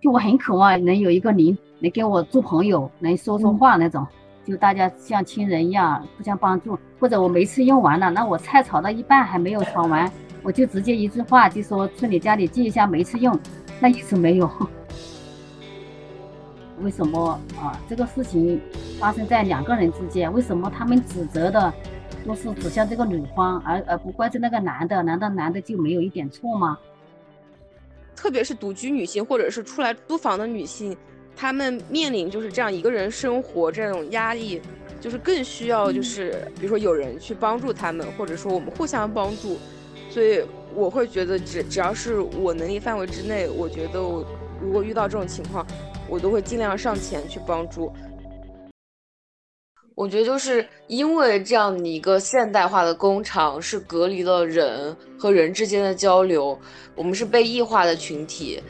[0.00, 4.06] 就我很渴望能有一个邻能跟我做朋友，能说说话那种，
[4.46, 6.78] 就大家像亲人一样互相帮助。
[6.98, 10.10] 或者我每次用完了，那我菜炒到一半还没有炒完，
[10.42, 13.38] 我就直接一句话就说去你家里借一下煤气用，
[13.78, 14.50] 那意思没有。
[16.82, 17.78] 为什么啊？
[17.88, 18.58] 这个事情
[18.98, 21.72] 发生在两个人之间，为什么他们指责的
[22.26, 25.02] 都是指向这个女方，而而不怪罪那个男的？
[25.02, 26.78] 难道男的就没有一点错吗？
[28.20, 30.94] 特别是独居女性，或者是出来租房的女性，
[31.34, 34.60] 她们面临就是这样一个人生活这种压力，
[35.00, 39.58] 就是更需要就是比如说有人去帮助她们，或者说我们互相帮助。
[40.10, 44.22] 所以我会觉得，只只要是我能力范围之内，我觉得我
[44.60, 45.66] 如果遇到这种情况，
[46.06, 47.90] 我都会尽量上前去帮助。
[50.00, 56.58] 我觉得就是因为这样的一个现代化的工厂是隔离了人和人之间的交流，
[56.94, 58.62] 我们是被异化的群体。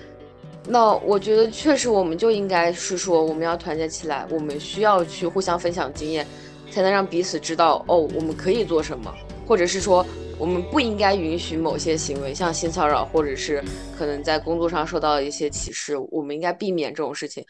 [0.67, 6.27] 那我觉得确实我们就应该是说我们要团结起来，我们需要去互相分享经验，
[6.69, 9.15] 才能让彼此知道哦我们可以做什么，
[9.47, 10.05] 或者是说
[10.37, 13.63] 我们不应该允许某些行为，像性骚扰或者是
[13.97, 17.45] 可能在工作上受到一些歧视，我们应该避免这种事情。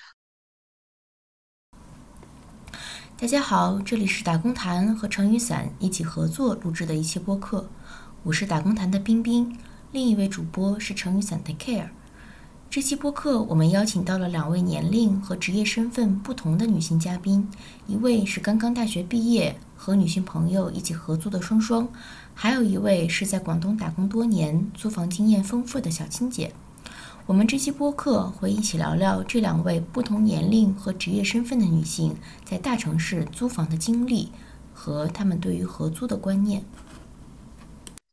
[3.21, 7.69] 大家好，这里是打工谈和成语伞一起合作录制的一期播客，
[8.23, 9.55] 我是打工谈的冰冰，
[9.93, 11.91] 另一位主播是成语伞的 Care。
[12.71, 17.47] 这期播客我们邀请到了两位年龄和职业身份不同的女性嘉宾，
[17.87, 21.87] 一位是刚刚大学毕业和女性朋友一起合租的双双，
[22.35, 26.55] 还有一位是在广东打工多年、租房经验丰富的小青姐。
[27.31, 32.13] 我们这期播客会一起聊聊这两位不同年龄和职业身份的女性
[32.45, 34.33] 在大城市租房的经历
[34.75, 36.65] 和她们对于合租的观念。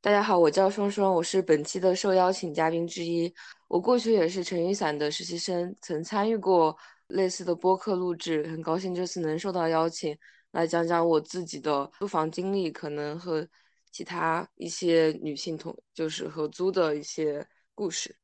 [0.02, 3.34] 大家好，我叫双双，我是本期的受邀请嘉宾之一。
[3.68, 10.16] 我过去也是陈雨伞的实习生，曾参与过类似的播客录制，很高兴这次能受到邀请
[10.52, 13.48] 来讲讲我自己的租房经历，可能和
[13.92, 18.16] 其他一些女性同就是合租的一些故事。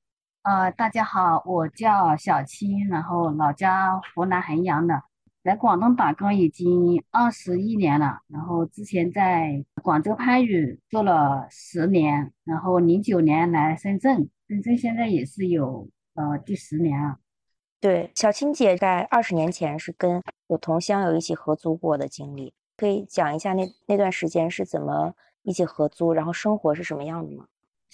[0.44, 5.02] 呃，大家好，我叫小青，然后老家湖南衡阳的，
[5.42, 17.20] 来广东打工已经二十一年了，然后之前在广州番禺做了十年，然后零九年来深圳，深圳现在也是有呃第十年了。
[17.80, 27.46] 对，小青姐在二十年前是跟有同乡有一起合租过的经历，可以讲一下那那段时间是怎么一起合租，然后生活是什么样的吗？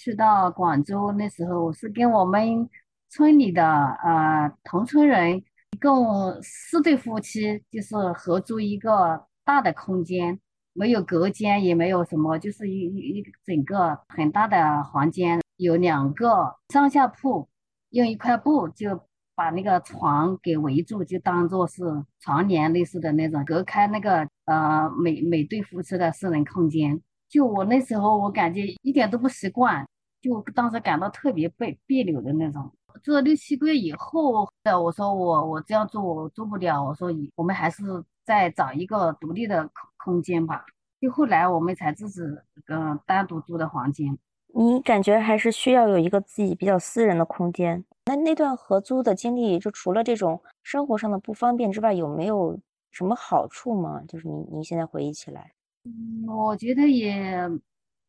[0.02, 2.66] 去到广州那时候，我是跟我们
[3.10, 3.62] 村里的
[4.02, 10.40] 呃同村人，一共四对夫妻，就是合租一个大的空间，
[10.72, 17.46] 没有隔间，也没有什么，就是一一一整个很大的房间，有两个上下铺，
[17.90, 18.98] 用一块布就
[19.34, 21.82] 把那个床给围住，就当做是
[22.20, 27.02] 床帘类似的那种，隔开那个呃每每对夫妻的私人空间。
[27.30, 29.86] 就我那时候，我感觉一点都不习惯，
[30.20, 32.70] 就当时感到特别别别扭的那种。
[33.04, 34.46] 做了六七个月以后，
[34.82, 37.84] 我说我我这样做我做不了，我说我们还是
[38.24, 40.64] 再找一个独立的空空间吧。
[41.00, 42.20] 就后来我们才自己
[42.66, 44.18] 嗯单独租的房间。
[44.52, 47.84] 你感觉还是需要有一个自己比较私人的空间。
[48.06, 52.58] 那那段合租的经历，就除了这种生活上的不方便之外，有没有
[52.90, 54.02] 什么好处吗？
[54.08, 55.52] 就是你你现在回忆起来。
[55.84, 57.48] 嗯，我觉得也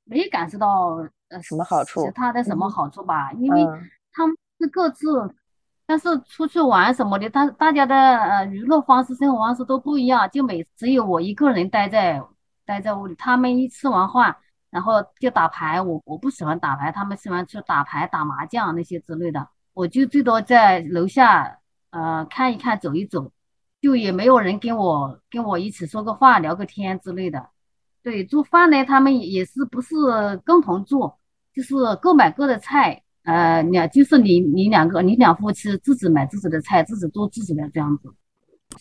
[0.04, 0.98] 没感受到
[1.30, 3.66] 呃什么好处，其他的什么好处吧，因为
[4.12, 5.08] 他们是各自，
[5.86, 12.22] 但是出去玩什么的，他大家的呃娱乐方式、生活方式都不一样，就每只有我一个人待在
[12.66, 14.36] 待在屋里，他们一吃完饭，
[14.70, 21.58] 然后就打牌，我我不喜欢打牌，他们喜欢去打牌、打麻将那些之类的，我就最多在楼下
[21.92, 23.32] 呃看一看、走一走，
[23.80, 27.50] 就也没有人跟我跟我一起说个话、聊个天之类的。
[28.04, 29.96] 对，做饭呢，他们也是不是
[30.46, 31.20] 共同做，
[31.54, 38.12] 就是各买各的菜，呃，两就是你你两个你两夫妻自己买自己的菜，自己做自己的这样子。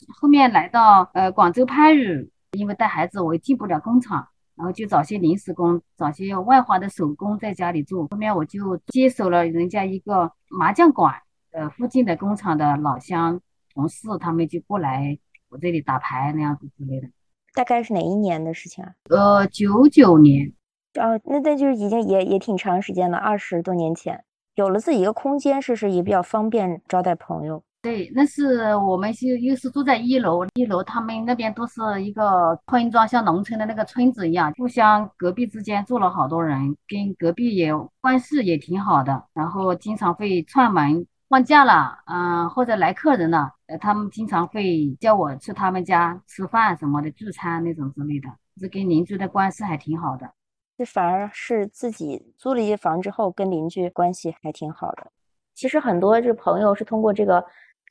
[0.09, 8.06] 后面来到呃广州番禺，因为带孩子我也进不了工厂，然后就找些临时工，找些外华的手工在家里做。
[8.09, 11.15] 后面我就接手了人家一个麻将馆，
[11.53, 13.39] 呃，附近的工厂的老乡
[13.75, 15.19] 同事，他们就过来
[15.50, 17.09] 我这里打牌那样子之类的。
[17.55, 18.93] 大概是哪一年的事情啊？
[19.11, 20.52] 呃，九九年。
[21.00, 24.25] 哦，那那就是已经也也挺长时间了，二十多年前，
[24.56, 27.62] 有了自己一个空间，是不是也比较方便招待朋友？
[27.82, 48.29] 对，那是我们是又是住在一楼，一楼他们那边都是一个村庄，像农村的那个村子一样，互相隔壁之间住了好多人，跟隔壁也关系也挺好的，然后经常会串门放假了，嗯，或者来客人了，呃，他们经常会叫我去他们家吃饭什么的，聚餐那种之类的，
[48.61, 50.29] 这跟邻居的关系还挺好的。
[50.77, 55.12] 这反而是自己租了一房之后，跟邻居关系还挺好的。
[55.55, 57.44] 其实很多这朋友是通过这个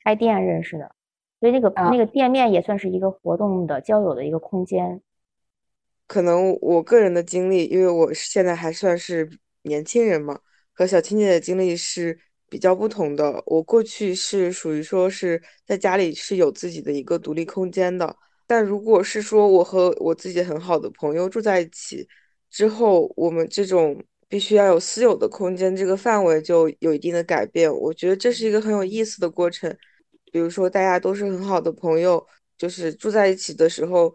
[0.04, 0.94] 开店认识的，
[1.40, 5.00] 所以那个那个店面也算是一个活动的交友的一个空间。
[6.06, 9.30] 可能我个人的经历，因为我现在还算是
[9.62, 10.40] 年轻人嘛，
[10.74, 12.18] 和小青姐的经历是
[12.50, 13.42] 比较不同的。
[13.46, 18.14] 我过去是属于说是在家里是有自己的一个独立空间的，
[18.46, 22.06] 但如果是说我和我自己很好的朋友住在一起
[22.50, 27.72] 之后，我们这种必须要有私有的空间，这个范围就有一定的改变。
[27.74, 29.74] 我觉得这是一个很有意思的过程。
[30.30, 32.26] 比如说大家都是很好的朋友，
[32.58, 34.14] 就是住在一起的时候，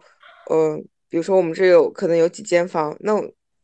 [0.50, 0.86] 嗯。
[1.08, 3.14] 比如说，我们这有可能有几间房，那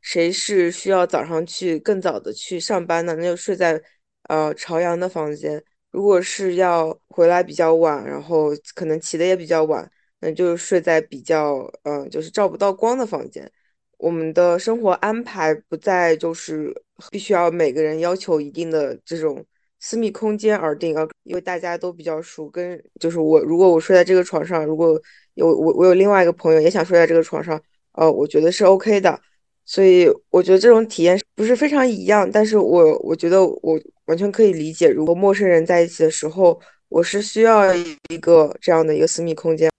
[0.01, 3.83] 谁是需要早上去更早的去上班的，那就睡在
[4.33, 5.63] 呃朝阳的房间。
[5.91, 9.91] 如果是要回来比较晚，然后可能起的也比较晚，
[10.21, 13.51] 那就睡在比较嗯就是照不到光的房间。
[13.99, 16.73] 我们的生活安排不再就是
[17.11, 19.45] 必须要每个人要求一定的这种
[19.81, 24.99] 私密空间而定啊，因为大家都比较熟，跟就是我如果我睡在这个床上，如果
[25.35, 27.61] 有我，我有另外一个朋友也想睡在这个床上，
[27.93, 29.21] 呃，我觉得是 OK 的，
[29.65, 39.71] 所以我觉得这种体验不是非常一样，但是我我觉得我完全可以理解，如果陌生人在一起的时候，我是需要一个这样的一个私密空间。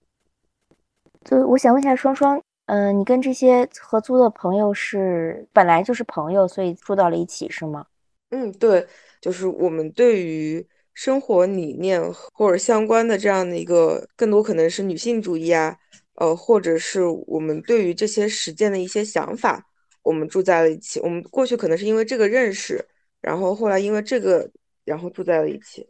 [1.24, 7.86] 就我想问一下双双，嗯，你跟这些合租的朋友是本来就是朋友，所以住到了一起是吗？
[8.30, 8.86] 嗯，对，
[9.20, 10.66] 就是我们对于。
[10.96, 12.00] 生活理念
[12.32, 15.76] 或者相关的这样的一个，更多可能是女性主义啊，
[16.14, 19.66] 呃，或者是我们对于这些实践的一些想法，
[20.04, 21.00] 我们住在了一起。
[21.00, 22.86] 我们过去可能是因为这个认识，
[23.24, 24.48] 然后后来因为这个，
[24.84, 25.88] 然后住在了一起。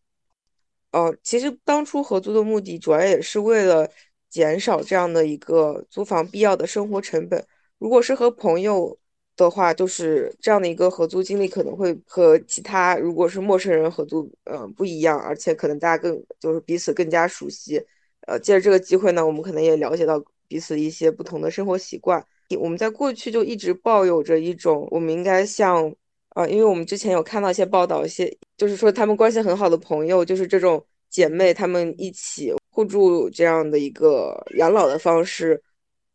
[0.92, 3.90] 哦，其实当初合租的目的主要也是为了
[4.30, 7.44] 减少这样的一个租房必要的生活成本。
[7.78, 8.98] 如果是和朋友。
[9.36, 17.84] 的话，就是这样的一个合租经历，可能会和其他如果是陌生人合租，嗯，不一样，而且可能大家更就是彼此更加熟悉。
[18.28, 22.24] 呃，借着这个机会呢，我们可能也了解到彼此一些不同的生活习惯。
[22.60, 25.92] 我们在过去就一直抱有着一种，我们应该像，
[26.34, 35.62] 啊，因为我们之前有看到一些报道，一些就是说他们关系很好的朋友，就是这种姐妹，她们一起互助这样的一个养老的方式。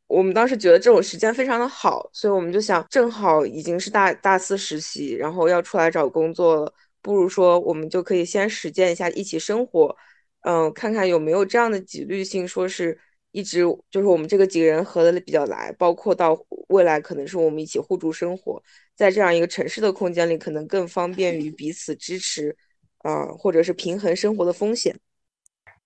[0.07, 9.95] 我们当时觉得这种时间非常的好，所以我们就想，正好已经是大大四实习，然后要出来找工作了，不如说我们就可以先实践一下一起生活，
[10.41, 12.99] 嗯，看看有没有这样的几率性，说是
[13.31, 13.59] 一直
[13.91, 16.35] 就是我们这个几个人合的比较来，包括到
[16.69, 18.61] 未来可能是我们一起互助生活，
[18.95, 22.55] 在这样一个城市的空间里，可能更方便于彼此支持，
[22.99, 24.95] 啊，或者是平衡生活的风险。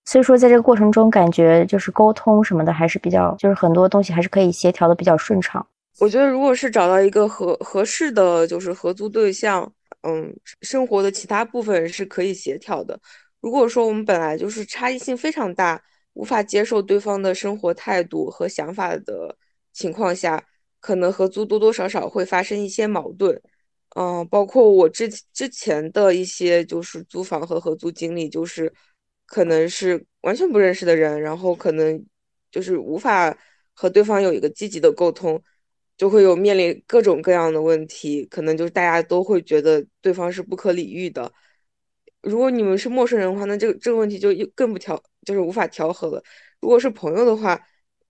[0.05, 5.65] 所以说，在这个过程中，感觉就是沟通什么的还是比较，就是很多东西还是可以协调的比较顺畅。
[5.99, 9.71] 我觉得，如果是找到一个合合适的就是合租对象，
[10.01, 12.99] 嗯，生活的其他部分是可以协调的。
[13.39, 15.81] 如果说我们本来就是差异性非常大，
[16.13, 19.37] 无法接受对方的生活态度和想法的
[19.71, 20.43] 情况下，
[20.83, 23.41] 可能合租多多少少会发生一些矛盾。
[23.95, 28.71] 嗯，包括我之之前的一些就是租房和合租经历，就是。
[29.25, 32.05] 可能是完全不认识的人，然后可能
[32.51, 33.35] 就是无法
[33.73, 35.41] 和对方有一个积极的沟通，
[35.97, 38.25] 就会有面临各种各样的问题。
[38.25, 41.31] 可能就是大家都会觉得对方是不可理喻的。
[42.21, 46.21] 如果你们是陌生人的话，那这个这个问题就更不调，就是无法调和了。
[46.59, 47.59] 如果是朋友的话，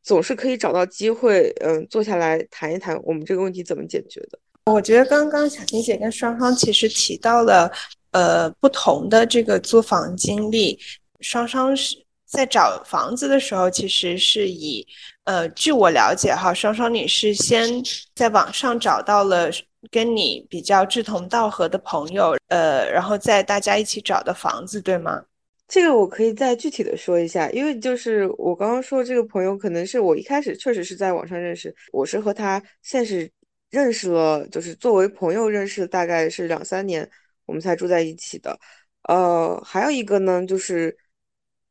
[0.03, 4.38] 总是可以找到机会，嗯，坐下来谈一谈我们这个问题怎么解决的。
[4.65, 7.72] 我觉得刚刚小婷姐跟双双其实提到了，
[8.12, 10.79] 呃，不同的这个租房经历。
[11.19, 11.95] 双双是
[12.25, 14.86] 在找房子的时候，其实是以，
[15.24, 17.69] 呃，据我了解哈，双双你是先
[18.15, 19.50] 在网上找到了
[19.91, 25.24] 跟你比较志同道合的朋友，呃，然后再大家一起找的房子，对吗？
[25.67, 33.29] 这个我可以再具体的说一下，因为就是我刚刚说这个朋友，可能是我一开始确实是在网上认识，我是和他现实
[33.70, 37.10] 认识了，就是作为朋友认识，大概是两三年，
[37.46, 38.60] 我们才住在一起的。
[39.03, 40.98] 呃，还有一个呢，就是。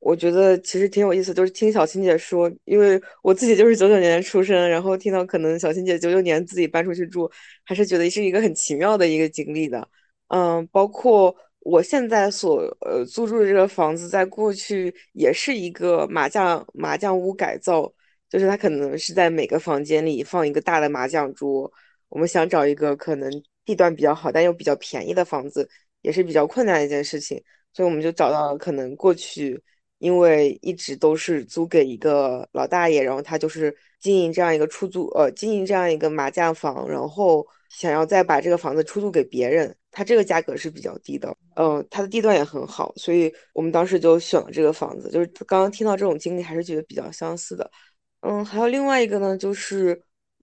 [0.04, 7.30] 我觉得其实挺有意思，就是听小青姐说，因为我自己就是九九年出生，然后听到可能小青姐九九年自己搬出去住，
[7.64, 9.88] 还是觉得是一个很奇妙的一个经历的。
[10.26, 11.32] 嗯，包括
[11.64, 17.92] 我现在所呃租住的这个房子，在过去也是一个麻将麻将屋改造，
[18.28, 21.70] 就是它可能是在每个房间里放一个大的麻将桌。
[22.08, 23.30] 我们想找一个可能
[23.64, 25.68] 地段比较好但又比较便宜的房子，
[26.02, 27.42] 也是比较困难的一件事情。
[27.72, 29.62] 所以我们就找到了可能过去
[29.98, 45.10] 因为一直都是租给一个老大爷，然后他就是经营这样一个出租呃经营这样一个麻将房，然后想要再把这个房子出租给别人，它这个价格是比较低的，嗯，它的地段也很好，所以我们当时就选了这个房子。
[45.10, 47.70] 就是刚刚听到这种经历，还是觉得比较相似的。
[48.20, 49.94] 嗯，还有另外一个呢，就是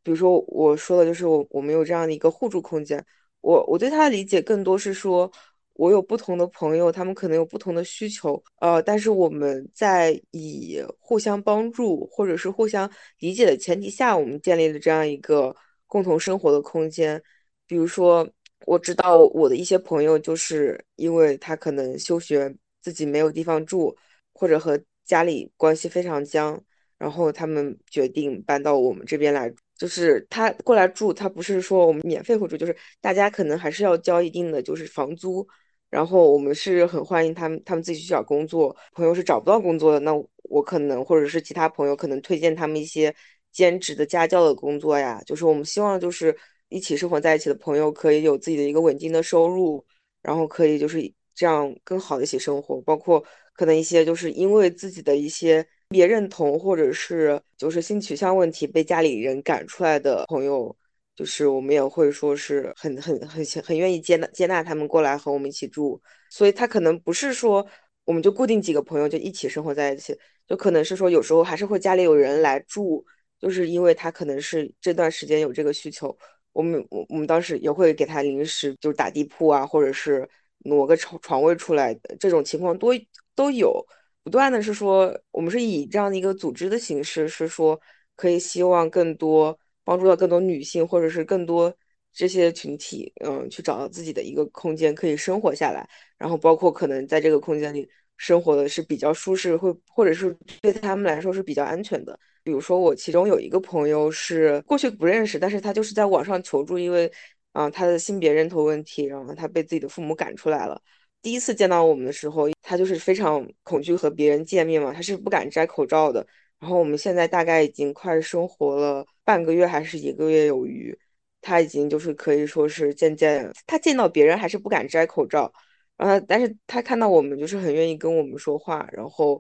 [0.03, 3.03] 比如说我说的，就是我我们有这样的一个互助空间。
[3.41, 5.31] 我我对他的理解更多是说，
[5.73, 12.87] 我有不同的朋友，他们可能有不同的需求，呃，但是我们在以互相帮助或者是互相
[13.19, 15.55] 理解的前提下，我们建立了这样一个
[15.87, 17.19] 共同生活的空间。
[17.65, 18.27] 比如说，
[18.65, 23.95] 我知道我的一些朋友，就是因为他可能休学，自己没有地方住，
[24.33, 26.61] 或者和家里关系非常僵。
[26.97, 35.47] 然后他们决定搬到我们这边来，就是他过来住，他不是说我们免费会住，就是大家可能还是要交一定的就是房租。
[35.89, 38.75] 然后我们是很欢迎他们，他们自己去找工作。
[38.91, 40.13] 朋友是找不到工作的，那
[40.43, 43.15] 我可能或者是其他朋友可能推荐他们一些
[43.53, 45.21] 兼职的家教的工作呀。
[45.25, 46.35] 就是我们希望就是
[46.69, 49.85] 一起生活在一起的朋友可以有自己的一个稳定的收入，
[50.21, 52.81] 然后可以就是这样更好的一起生活。
[52.81, 53.23] 包括
[53.53, 55.67] 可能一些就是因为自己的一些。
[55.91, 60.77] 别认同或者是就是性取向问题被家里人赶出来的朋友，
[61.15, 65.99] 就是我们也会说是很很很很愿意接纳接纳他们过来和我们一起住，
[66.29, 67.65] 所以他可能不是说
[68.05, 70.15] 我们就固定几个朋友就一起生活在一起，
[70.47, 73.03] 就可能是说有时候还是会家里有人来住，
[73.39, 76.15] 就是因为他可能是这段时间有这个需求，
[76.53, 80.27] 我们我我们当时也会给他临时就是打地铺啊，或者是
[80.59, 82.93] 挪个床床位出来，这种情况多
[83.35, 83.85] 都有。
[84.21, 87.79] 不断的是说，我们是以这样的一个组织的形式，是说
[88.15, 91.73] 可以希望更多帮助到更多女性，或者是更多
[92.11, 95.87] 这些群体，嗯，去找到自己的一个空间，可以生活下来。
[96.17, 97.89] 然后包括可能在这个空间里
[98.19, 102.19] 生活的是比较舒适，会或者是对他们来说是比较安全的。
[102.43, 107.09] 比如说我其中有一个朋友是过去不认识，但是他就是在网上求助，因为
[107.53, 110.81] 啊他的性别认同问题，然后他被自己的父母赶出来了。
[111.21, 116.25] 第一次见到我们的时候，他就是非常恐惧和别人见面嘛，他是不敢摘口罩的。
[116.59, 120.97] 然后我们现在大概已经快生活了半个月还是一个月有余，
[121.41, 125.51] 他已经就是可以说是渐渐，他见到别人还是不敢摘口罩。
[125.99, 129.39] 然后，但是他看到我们就是很愿意跟我们说话，然后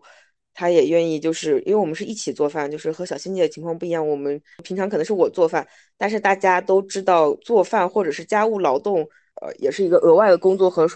[0.53, 8.99] 他也愿意就是因为我们是一起做饭，就是和小欣姐情况不一样，我们平常可能是我做饭，但是大家都知道做饭或者是家务劳动，
[9.41, 10.87] 呃，也是一个额外的工作和。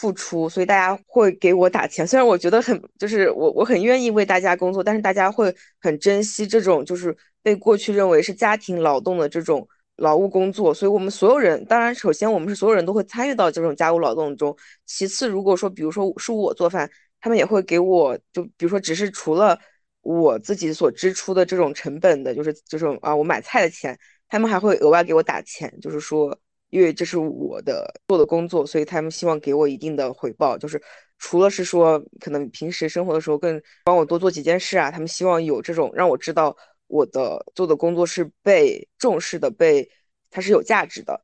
[0.00, 2.06] 付出，所以大家会给我打钱。
[2.06, 9.66] 虽然我觉得很，就是我我很愿意为大家工作，但是大家会很珍惜这种就是被过去认为是家庭劳动的这种
[9.98, 10.74] 劳务工作。
[10.74, 14.56] 所以，我们所有人，当然，首先我们是所有人都会参与到这种家务劳动中。
[14.86, 16.90] 其次，如果说，比如说是我做饭，
[17.20, 19.58] 他们也会给我，就比如说，只是除了
[20.00, 26.36] 我自己所支出的这种成本的，就是这种啊，我买菜的钱，他们还会额外给我打钱，就是说。
[26.70, 30.58] 因为这是我的做的工作，所以他们希望给我一定的回报。
[30.58, 30.78] 就是
[31.16, 36.54] 除了是说，可能平时生活的时候更帮我多做几件事啊，他们希望有这种让我知道
[36.88, 39.88] 我的做的工作是被重视的，被
[40.30, 41.22] 它是有价值的。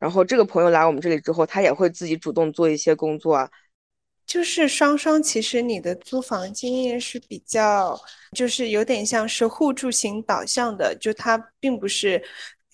[0.00, 3.48] 然后这个朋友来我们这里之后，他也会自己主动做一些工作啊。
[4.26, 7.96] 就是双双，其实你的租房经验是比较，
[8.36, 12.20] 就是有点像是互助型导向的，就它并不是。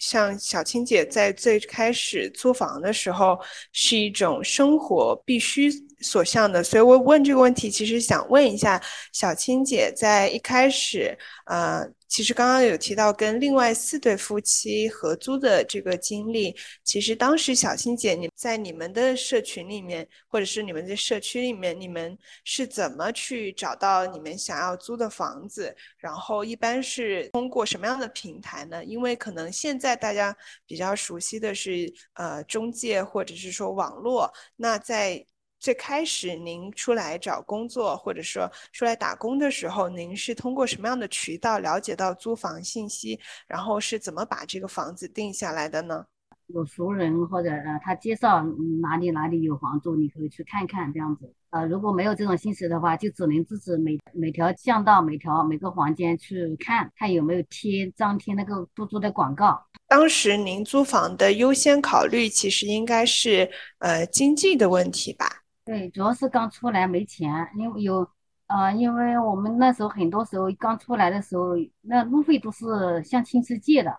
[0.01, 3.37] 像小青姐在最开始租房的时候，
[3.73, 5.69] 是一种生活必须
[6.01, 8.81] 所向的，所以我问这个问题，其实想问一下
[9.13, 11.85] 小青姐在一开始，呃。
[12.09, 25.77] 其实刚刚有提到跟另外四对夫妻合租的这个经历，其实当时小青姐你在你们的社群里面，或者是你们的社区里面，你们是怎么去找到你们想要租的房子？
[25.99, 28.85] 然后一般是通过什么样的平台呢？
[28.85, 30.37] 因为可能现在大家
[30.67, 35.25] 比较熟悉的是呃中介或者是说网络，那在。
[35.59, 43.19] 最开始您出来找工作，或者说出来打工的时候，您是通过什么样的渠道了解到租房信息？
[43.47, 46.05] 然后是怎么把这个房子定下来的呢？
[46.47, 48.43] 有熟人或者呃他介绍
[48.81, 51.31] 哪里哪里有房住，你可以去看看这样子。
[51.51, 59.63] 呃，如果没有这种信息的话，就只能自己每每条巷道、每条每个房间去看看有没有贴张贴那个出租的广告。
[59.87, 65.45] 当时您租房的优先考虑其实应该是呃经济的问题吧？
[65.69, 68.09] 对，主要是刚出来没钱，因为有，
[68.47, 71.49] 呃，因为我们那时候很多时候刚出来的时候，
[71.83, 73.95] 那路费都是向亲戚借的，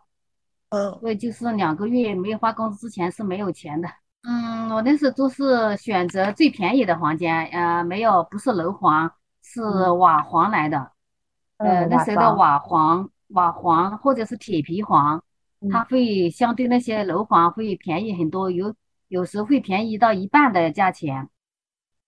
[0.69, 3.87] 嗯，所以就是两个月没有发工资之前是没有钱的。
[4.23, 9.11] 嗯，我那时候都是选择最便宜的房间，呃，没有，不是楼房，
[9.43, 9.61] 是
[9.91, 10.91] 瓦房来的。
[11.57, 15.23] 呃，嗯，那时候的瓦房、瓦房或者是铁皮房，
[15.61, 18.73] 嗯，它会相对那些楼房会便宜很多，有
[19.07, 21.29] 有时候会便宜到一半的价钱。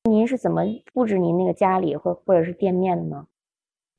[0.09, 0.61] 您是怎么
[0.93, 3.27] 布置您那个家里或或者是店面的呢？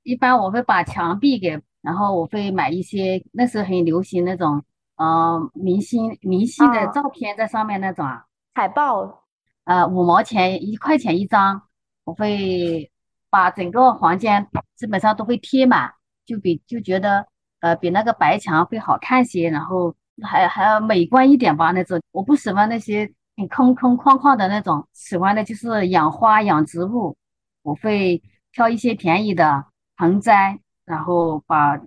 [0.02, 4.60] 一般我会把墙壁给，然后我会买一些，那时候很流行那种，
[4.96, 8.24] 呃，明星明星的啊，照片在上面那种啊。
[8.54, 9.22] 海报，
[9.64, 11.62] 呃，五毛钱一块钱一张，
[12.04, 12.90] 我会
[13.30, 14.44] 把整个房间
[14.74, 15.88] 基本上都会贴满，
[16.26, 17.24] 就比就觉得
[17.60, 22.00] 呃比那个白墙会好看些，然后还还要美观一点吧那种。
[22.10, 27.16] 我不喜欢那些很空空旷旷的那种，喜欢的就是养花养植物。
[27.62, 28.22] 我会
[28.52, 29.64] 挑一些便宜的
[29.96, 31.80] 盆栽，然后把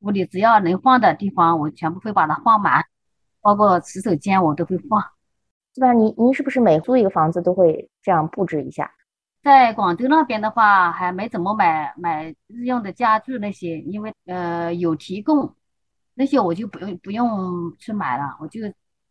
[0.00, 2.84] 屋里只要能放的地方，我全部会把它放满，
[3.40, 5.00] 包括洗手间我都会放。
[5.72, 8.90] 基本上您您是不是每租一个房子都会这样布置一下？
[9.42, 15.54] 在广州那边的话，还没怎么买买日用的家具那些，因为呃有提供，
[16.14, 18.60] 那些我就不用不用去买了，我就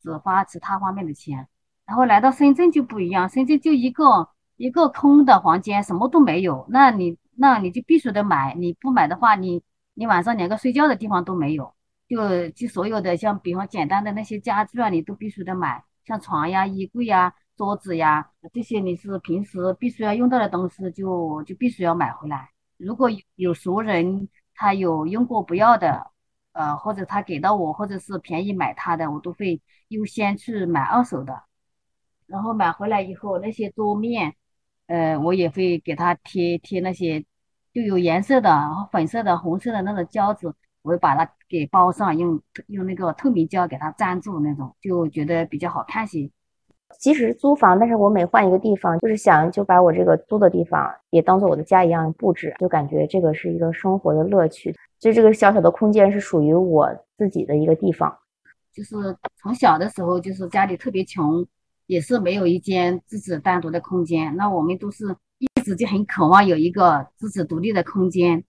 [0.01, 1.47] 只花其他方面的钱。
[1.89, 9.63] 然后来到深圳就不一样，深圳就一个一个空的房间，什么都没有，那你那你就必须得买，你不买的话，你
[9.95, 11.73] 你晚上连个睡觉的地方都没有，
[12.07, 17.33] 就就所有的像比方简单的那些家具啊，你都必须得买，像床呀、衣柜呀。
[17.57, 22.49] 桌子呀，这些你是平时必须要用到的东西就，就必须要买回来。
[22.77, 26.09] 如果有熟人他有用过不要的，
[26.53, 31.43] 呃，或者他给到我，或者是便宜买他的，我都会优先去买二手的。
[32.29, 34.33] 然后买回来以后，那些桌面，
[34.87, 37.23] 呃，我也会给它贴贴那些
[37.73, 40.47] 就有颜色的，然后粉色的、红色的那种胶纸，
[40.83, 46.29] 我会把它给包上，用用那个透明胶给它粘住那种，就觉得比较好看些。
[46.99, 54.75] 即使是租房，但是我每换一个地方，就是想就把我这个租的地方也当做我的家一样布置，就感觉这个是一个生活的乐趣。
[54.97, 58.17] 就这个小小的空间是属于我自己的一个地方。
[58.73, 58.95] 就是
[59.35, 61.45] 从小的时候，就是家里特别穷，
[61.89, 64.35] 也是没有一间自己单独的空间。
[64.35, 65.03] 那我们都是
[65.39, 68.43] 一直就很渴望有一个自己独立的空间，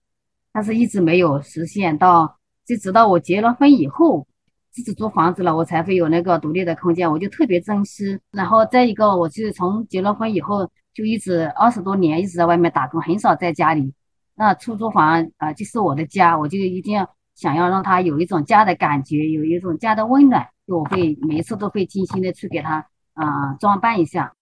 [0.53, 4.27] 但是一直没有实现到，就直到我结了婚以后。
[4.73, 8.17] 自己租房子了，我才会有那个独立的空间，我就特别珍惜。
[8.31, 13.93] 然后再一个，我就从结了婚以后，就一直二十多年一直在外面打工，很少在家里。
[14.33, 20.47] 那出租房啊，就是我的家，我就一定要想要让他有一种家的感觉，有一种家的温暖。
[20.67, 24.33] 我会每一次都会精心的去给他啊装扮一下。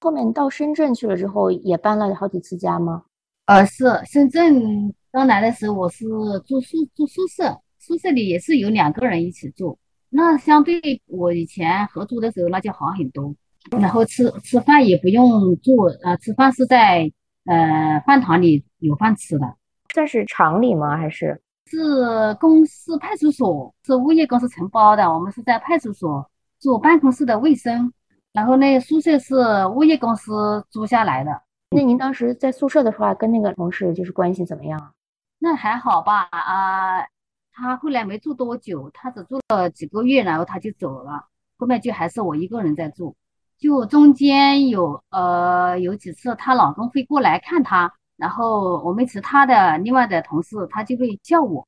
[0.00, 3.02] 后面到深圳去了之后，也搬了好几次家吗？
[3.46, 6.04] 呃，是深圳刚来的时候，我是
[6.46, 7.60] 住宿住宿舍。
[7.78, 9.78] 宿舍里也是有两个人一起住，
[10.10, 13.34] 那相对我以前合租的时候那就好很多。
[13.78, 17.10] 然后吃吃饭也不用做，呃，吃饭是在
[17.46, 19.56] 呃饭堂里有饭吃的。
[19.88, 20.96] 这是厂里吗？
[20.96, 23.74] 还是是公司派出所？
[23.84, 25.12] 是物业公司承包的。
[25.12, 26.29] 我们是在派出所
[26.60, 27.92] 做办公室的卫生，
[28.32, 29.34] 然后那宿舍是
[29.74, 31.42] 物业公司租下来的。
[31.70, 34.94] 那您当时在宿舍的话，跟那个同事就是关系怎么样？
[35.38, 37.04] 那还好吧，啊。
[37.52, 41.26] 他后来没住多久，他只住了几个月，然后他就走了。
[41.58, 43.14] 后面就还是我一个人在住，
[43.58, 51.66] 就中间有呃有几次她老公会过来看她，然后我们其他的另外的同事他就会笑我，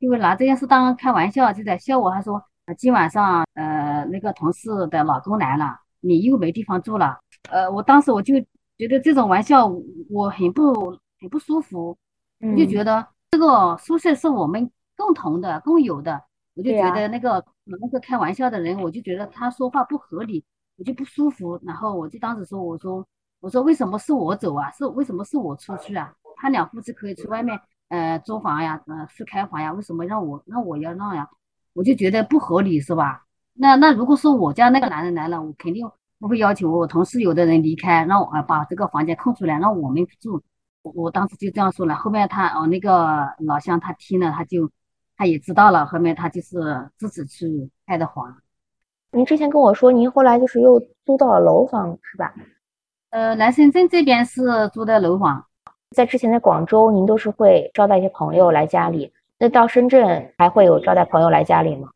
[0.00, 2.10] 就会拿这件事当开玩笑，就在笑我。
[2.10, 2.42] 他说
[2.74, 7.18] 今晚上呃那个同事的老公来了，你又没地方住了。
[7.50, 8.34] 呃，我当时我就
[8.76, 9.66] 觉得这种玩笑
[10.10, 11.96] 我很不很不舒服，
[12.40, 14.70] 我就觉得这个宿舍是我们。
[14.98, 16.22] 共同的、共有的，
[16.54, 20.42] 我就觉得那个那个开玩笑的人，我就觉得他说话不合理，
[20.78, 21.60] 我就不舒服。
[21.66, 23.06] 然后我就当时说：“我说，
[23.40, 24.70] 我说为什么是我走啊？
[24.70, 26.10] 是为什么是我出去啊？
[26.36, 31.28] 他俩夫妻可以去外面呃租房呀，呃去开房呀，为什么让我让我要让呀？
[31.76, 33.24] 我就觉得不合理，是吧？
[33.54, 40.42] 那那如果说我家那个男人来了，我肯定不会要求我同事有的人离开，让我把这个房间空出来让我们住。
[40.82, 41.94] 我我当时就这样说了。
[41.94, 44.70] 后面他哦那个老乡他听了，他就。
[45.18, 48.36] 他也知道了，后面他就是自己去开的房。
[49.12, 52.34] 您之前跟我说，您后来就是又租到了楼房，是吧？
[53.08, 55.42] 呃，来深圳这边是租的楼房。
[55.96, 59.10] 在之前在广州，您都是会招待一些朋友来家里。
[59.38, 61.88] 那到深圳还会有招待朋友来家里吗？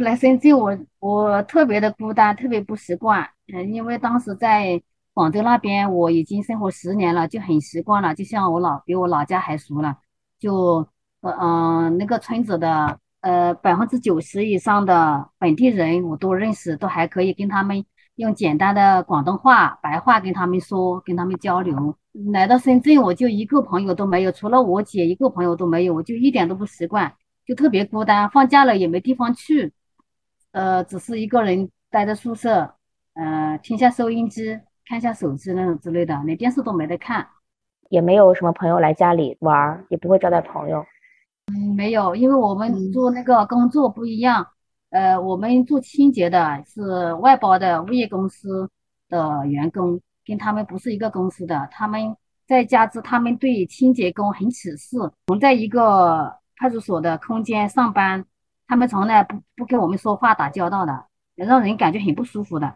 [0.00, 3.28] 来深圳，我我特别的孤单，特别不习惯。
[3.52, 4.80] 嗯，因为当时在
[5.12, 9.96] 广州那边，我已经生活十年了，就很习惯了，就像我老比我老家还熟了，
[10.38, 10.86] 就。
[11.24, 17.84] 呃嗯，那个村子的呃百分之九十以上的本地人我都认识，都还可以跟他们
[18.16, 21.96] 用简单的广东话、白话跟他们说，跟他们交流。
[22.32, 27.10] 来到深圳，我就一个朋友都没有，除了我姐一个朋友都没有，我就一点都不习惯，
[27.46, 28.28] 就特别孤单。
[28.28, 29.72] 放假了也没地方去，
[30.50, 32.74] 呃，只是一个人待在宿舍，
[33.14, 37.26] 呃，听下收音机，看下手机那种之类的，连电视都没得看，
[37.88, 40.84] 也没有什么朋友来家里玩，也不会招待朋友。
[41.46, 44.46] 嗯，没有，因为我们做那个工作不一样。
[44.92, 48.68] 呃，我们做清洁的是外包的物业公司
[49.08, 51.66] 的员工，跟他们不是一个公司的。
[51.70, 52.14] 他们
[52.46, 54.98] 再加之，他们对清洁工很歧视。
[54.98, 58.22] 我们在一个派出所的空间上班，
[58.68, 62.70] 他们从来不不跟我们说话打交道的，让人感觉很不舒服的。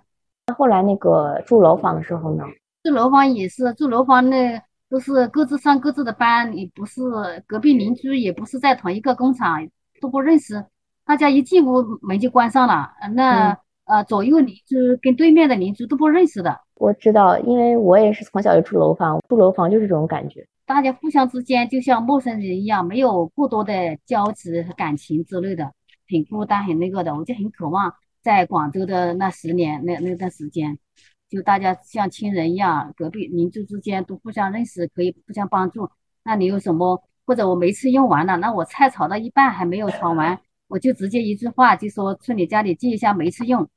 [0.57, 2.45] 后来那个住楼房的时候呢？
[2.83, 7.03] 住楼房也是住楼房，那都是各自上各自的班，也不是
[7.47, 9.69] 隔壁邻居，也不是在同一个工厂，
[10.01, 10.65] 都不认识。
[11.07, 16.61] 大家一进屋门就关上了，那呃左右邻居跟对面的邻居都不认识的。
[16.75, 23.73] 我知道，因为我也是从小就住楼房，住楼房就是这种感觉，大家互相之间就像陌生人一样，没有过多的
[24.05, 25.73] 交集和感情之类的，
[26.11, 27.15] 很孤单，很那个的。
[27.15, 30.77] 我就很渴望在广州的那十年那那段时间，
[31.31, 35.89] 就大家像亲人一样，隔壁邻居之间都互相认识，可以互相帮助。
[36.25, 37.01] 那你有什么？
[37.25, 40.39] 或者我煤气用完了，那我菜炒到一半还没有炒完。
[40.69, 43.69] 我就直接一句话就说去你家里借一下煤气用，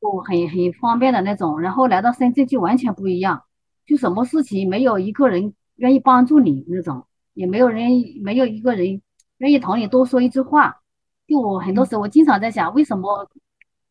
[0.00, 1.60] 就很很方便的那种。
[1.60, 3.44] 然后来到深圳就完全不一样，
[3.86, 7.90] 就什么事情没有一个人愿意帮助你那种，也没有人
[8.22, 9.00] 没有一个人
[9.38, 10.80] 愿意同你多说一句话。
[11.28, 13.28] 就我很多时候我经常在想，为什么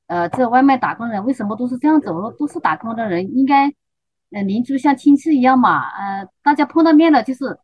[0.08, 2.12] 呃这外卖打工人为什么都是这样子？
[2.12, 3.74] 我说都是打工的人，应该
[4.32, 7.58] 呃邻居像亲戚一样嘛，呃大家碰到面了就是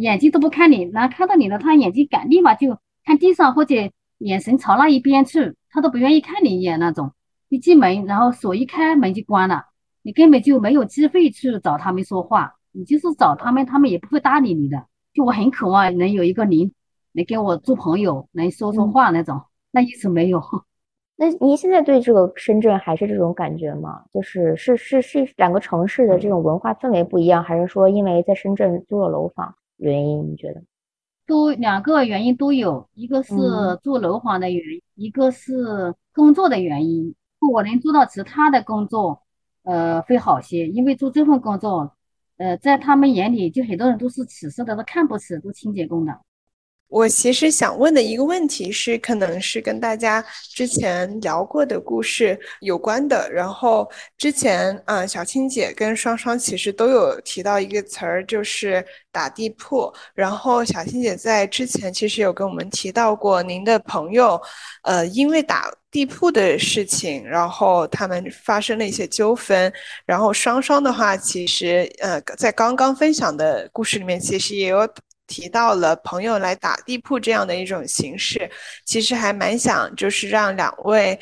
[0.00, 2.76] 眼睛都不看你，然后看到你了他眼睛敢立马就。
[3.04, 3.74] 看地上或者
[4.18, 7.12] 眼神朝那一边去，他都不愿意看你一眼那种。
[7.48, 9.66] 一进门，然后锁一开，门就关了，
[10.02, 12.54] 你根本就没有机会去找他们说话。
[12.70, 14.86] 你就是找他们，他们也不会搭理你的。
[15.12, 16.72] 就我很渴望能有一个您
[17.12, 20.42] 能跟我做朋友，能说说话那种，那一直没有。
[21.16, 24.02] 那您现在对这个深圳还是这种感觉吗？
[24.10, 30.32] 就是是是是两个城市的这种文化氛围不一样，还是说因为在深圳租了楼房原因？
[30.32, 30.62] 你觉得？
[31.26, 33.34] 都两个原因都有，一个是
[33.82, 37.14] 住楼房的原因，一个是工作的原因。
[37.52, 39.22] 我能做到其他的工作，
[39.64, 40.68] 呃，会好些。
[40.68, 41.92] 因为做这份工作，
[42.36, 46.20] 呃，在他们眼里，就很多人都是歧视的，都看不起做清洁工的。
[46.92, 50.22] 我其实想问的一个问题是，可能是跟大家
[50.54, 53.32] 之前聊过的故事有关的。
[53.32, 59.90] 然后之前，嗯，小青姐跟双双其实都有提到一个词儿，就是打地铺。
[60.14, 64.38] 然后小青姐在之前其实有跟我们提到过，您的朋友，
[64.82, 69.72] 呃，因为打地铺的事情，然后他们发生了一些纠纷。
[70.04, 74.86] 然后双双的话，其实，呃，在刚刚分享的故事里面，其实也有。
[75.32, 78.50] 提到了朋友来打地铺这样的一种形式，
[78.84, 81.18] 其实还蛮想就是让两位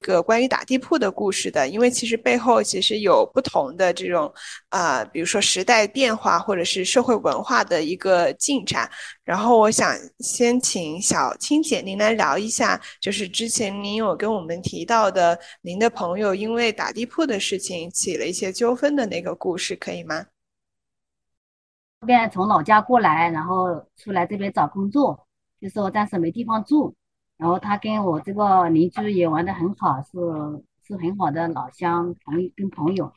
[0.00, 4.32] 个关于打地铺的故事的，因为其实背后其实有不同的这种
[4.68, 8.88] 啊，比如说时代变化或者是社会文化的一个进展。
[9.24, 20.26] 然后我想先请小青姐您来聊一下，就是之前您有跟我们提到的您的朋友因为打地铺的事情起了一些纠纷的那个故事，可以吗？
[22.04, 25.26] 这边从老家过来，然后出来这边找工作，
[25.58, 26.94] 就说暂时没地方住。
[27.38, 30.18] 然后他跟我这个邻居也玩的很好，是
[30.86, 33.10] 是很好的老乡朋跟朋友。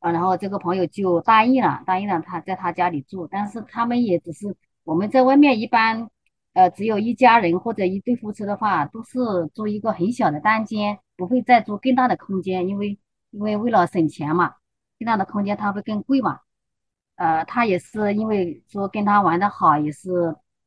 [0.00, 3.26] 啊，然后这个朋友就答应了，答应了他在他家里住。
[3.26, 6.10] 但是他们也只是我们在外面一般，
[6.52, 9.18] 呃，只有一家人或者一对夫妻的话，都是
[9.54, 12.98] 租一个很小的单间，不会再租更大的空间，因为
[13.30, 14.56] 因为为了省钱嘛，
[14.98, 16.40] 更大的空间它会更贵嘛。
[17.18, 20.08] 呃，他也是因为说跟他玩的好，也是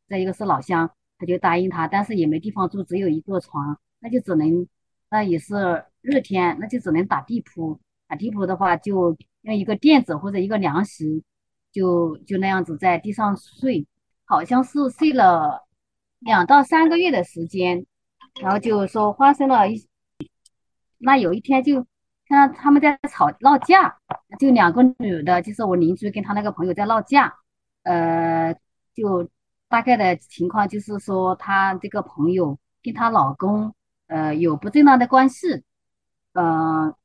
[0.09, 4.67] 再一个是老乡，他就答应他，但是也没地方住，只有一个床，那就只能，
[5.09, 7.79] 那也是热天，那就只能打地铺。
[8.05, 11.23] 打地铺的话，就用一个垫子或者一个凉席，
[11.71, 13.87] 就就那样子在地上睡，
[14.25, 15.65] 好像是睡了
[16.19, 17.85] 两到三个月的时间，
[18.41, 19.87] 然后就说发生了一，
[20.97, 21.87] 那有一天就。
[22.31, 23.93] 那他们在吵闹架，
[24.39, 27.35] 就两个女的，就是我邻居跟他那个朋友在闹架，
[27.83, 28.55] 呃，
[28.93, 29.29] 就
[29.67, 33.75] 大概的情况就是说，她这个朋友跟她老公，
[34.07, 35.61] 呃，有不正当的关系，
[36.31, 36.95] 呃，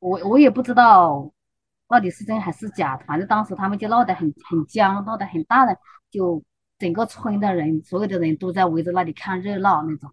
[0.00, 1.32] 我我也不知道
[1.86, 5.78] 到底是真还是假，反正当时他们就闹得很很僵，闹得很大的，
[6.10, 6.42] 就
[6.78, 10.10] 整个村的人，所有的人都在围着那里看热闹那种，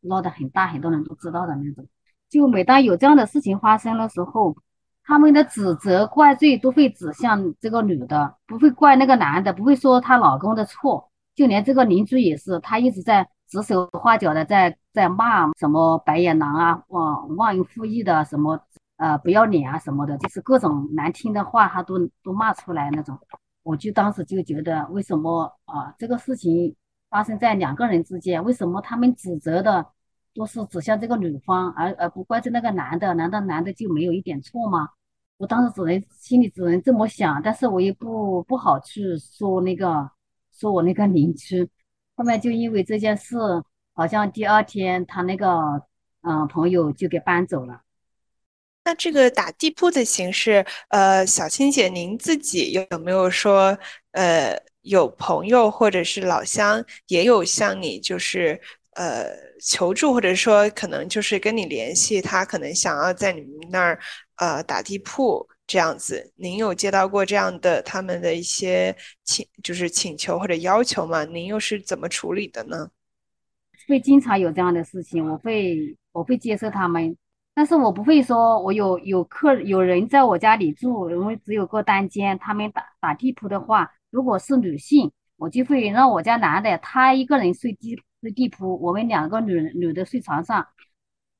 [0.00, 1.86] 闹得很大，很多人都知道的那种。
[2.30, 4.56] 就每当有这样的事情发生的时候，
[5.04, 11.10] 他们的指责怪罪都会指向这个女的，不会怪那个男的，不会说她老公的错。
[11.34, 18.60] 就连这个邻居也是，他一直在指手画脚的在在骂什么白眼狼啊，忘忘恩负义的什么
[18.98, 23.18] 呃不要脸啊什么的，就是各种难听的话，他都都骂出来那种。
[23.62, 26.74] 我就当时就觉得，为什么啊这个事情
[27.08, 29.86] 发生在两个人之间，为什么他们指责的
[30.34, 33.12] 都是指向这个女方，而而不怪罪那个男的？
[33.14, 34.88] 难道男的就没有一点错吗？
[35.36, 40.10] 我当时只能心里只能这么想，但是我也不不好去说那个
[40.52, 41.68] 说我那个邻居。
[42.14, 43.36] 后面就因为这件事，
[43.94, 45.82] 好像第二天他那个
[46.20, 47.80] 嗯朋友就给搬走了。
[48.84, 53.78] 那这个打地铺的形式，呃，小青姐，您自己有没有说，
[54.12, 58.60] 呃，有朋友或者是老乡也有向你就是
[59.00, 63.98] 呃求助，或者说可能就是跟你联系，他可能想要在你们那儿
[64.36, 71.24] 呃打地铺这样子，您有接到过这样的他们的一些请就是请求或者要求吗？
[71.24, 72.90] 您又是怎么处理的呢？
[73.88, 77.16] 会经常有这样的事情，我会我会接受他们。
[77.54, 82.38] 但是我不会说，我有有客有人在我家里住，因为只有个单间。
[82.38, 90.66] 他们打打地铺的话，如果是女性，我就会让我家男的他一个人睡地睡地铺，我们两个女女的睡床上。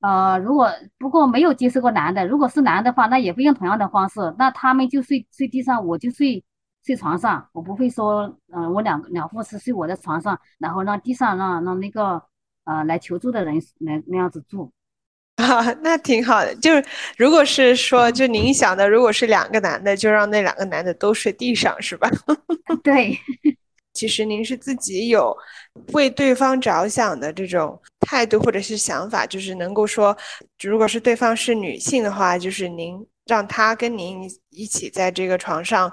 [0.00, 6.42] 呃，如果不过没有接触过男的，如果是男的话，那也会用同样的方式，那他们就睡睡地上，我就睡
[6.82, 7.46] 睡床上。
[7.52, 12.22] 我不会说，嗯，我两两副是睡我的床上，然后让地上让让那个
[12.64, 14.72] 呃来求助的人来那样子住。
[15.36, 16.54] 啊， 那挺好的。
[16.54, 16.82] 就是
[17.18, 22.08] 如果是说，就您想的，如果是两个男的，就让那两个男的都睡地上，是吧？
[22.82, 23.18] 对。
[24.00, 25.36] 其实您是自己有
[25.92, 30.16] 为对方着想的这种态度或者是想法，就是能够说，
[30.62, 35.92] 如果是对方是女性的话，就是您让她跟您一起在这个床上，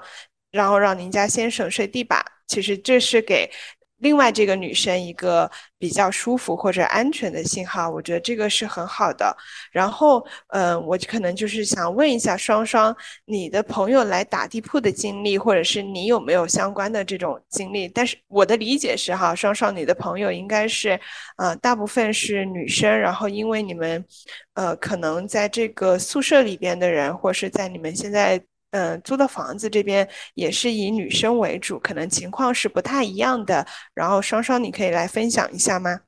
[0.50, 2.24] 然后让您家先生睡地板。
[2.46, 3.50] 其实这是给。
[3.98, 9.36] 另外，这个女生一个比较舒服或者安全的信号，我觉得这个是很好的。
[9.72, 17.88] 然后，嗯，我可能就是想问一下双双，你的朋友来打地铺的经历，或者是你有没有相关的这种经历？
[17.88, 20.98] 但是我的理解是，哈，双双，你的朋友应该是，
[21.36, 24.04] 呃，大部分是女生，然后因为你们，
[24.54, 28.40] 呃，可能在这个宿舍里边的人，或是在你们现在。
[28.70, 33.66] 嗯，租的房子这边也是以女生为主，可能情况是不太一样的。
[33.94, 36.00] 然后双双，你可以来分享一下吗？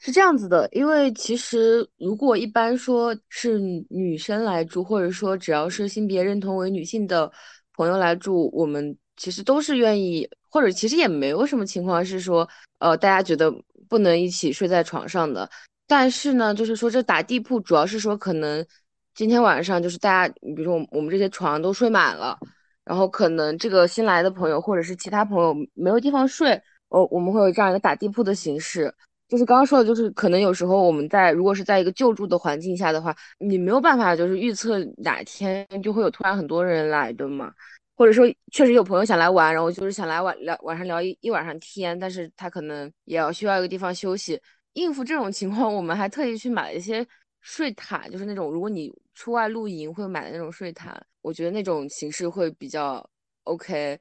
[0.00, 7.30] 是这样子的，因为其实如果一般说是女生来住，或者说只要是性别认同为女性的
[7.76, 12.48] 朋友来住，我们其实都是愿意，或者其实也没有什么情况是说，
[12.80, 13.54] 呃，大家觉得
[13.88, 15.48] 不能一起睡在床上的。
[15.86, 18.66] 但是呢，就是说这打地铺主要是说可能。
[19.14, 22.36] 今天晚上就是大家，比如说我我们这些床都睡满了，
[22.84, 28.92] 然后可能这个新来的朋友或者是其他朋友没有地方睡，哦，我们会有这样一个打地铺的形式。
[29.28, 37.52] 就是刚刚说的，就是可能有时候我们在如果是在一个救助的环境下的话，你没有办法就是预测哪天就会有突然很多人来的嘛，
[37.96, 44.40] 或者说确实有朋友想来玩，然后就是想来晚聊晚上聊一一晚上天，但是他可能也要需要一个地方休息。
[44.72, 47.06] 应付这种情况，我们还特意去买了一些。
[47.44, 53.06] 睡毯就是那种，如果你出外露营会买的那种睡毯，我觉得那种形式会比较
[53.42, 54.00] OK。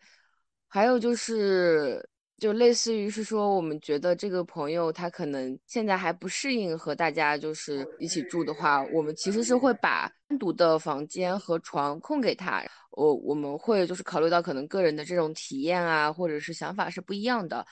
[0.69, 2.01] 还有就是，
[2.37, 12.63] 就类似于是说，我们觉得这个朋友他可能现在还不适应和大家就是一起住的话，我们其实是会把单独的房间和床空给他。
[12.91, 17.65] 我我们会就是考虑到可能个人的这种体验啊，或者是想法是不一样的。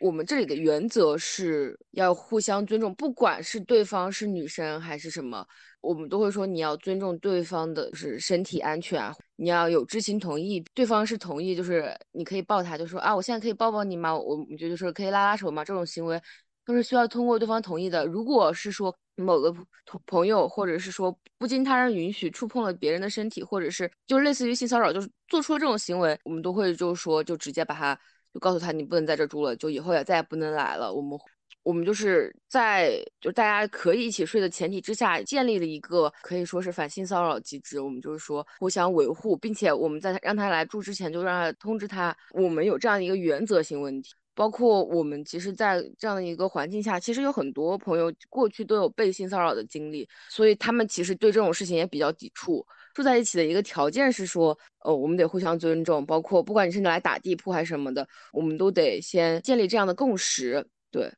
[0.00, 5.44] 我们这里的原则是要互相尊重，不管是对方是女生还是什么，
[5.80, 14.16] 我们都会说你要尊重对方的是身体安全啊，你要有知情同意，对方是同意，就是你可以抱他，就说啊，我现在可以抱抱你吗？
[14.16, 15.64] 我我觉得是可以拉拉手吗？
[15.64, 16.20] 这种行为
[16.64, 18.06] 都是需要通过对方同意的。
[18.06, 19.52] 如果是说某个
[19.84, 27.98] 朋朋友，或者是说不经他人允许触碰了别人的身体，或者是就类似于性骚扰，就是做出了这种行为，我们都会就是说就直接把他。
[28.38, 30.92] 告诉他你不能在这住了，就以后也再也不能来了。
[30.92, 31.18] 我们
[31.62, 37.80] 我们就是在就大家可以一起睡的前提之下，建立了一个可以说是反性骚扰机制。
[37.80, 44.14] 我们就是说互相维护，并且我们在让他来住之前就让他通知他，我们有这样的一个原则性问题。
[44.34, 52.64] 包括我们其实，在这样的一个环境下，其实有很多朋友过去都有被性骚扰的经历，所以他们其实对这种事情也比较抵触。
[52.98, 60.66] 住在一起的一个条件是说，呃，我们得互相尊重，包括不管你是来打地铺还是什么的，我们都得先建立这样的共识。
[60.90, 61.08] 对，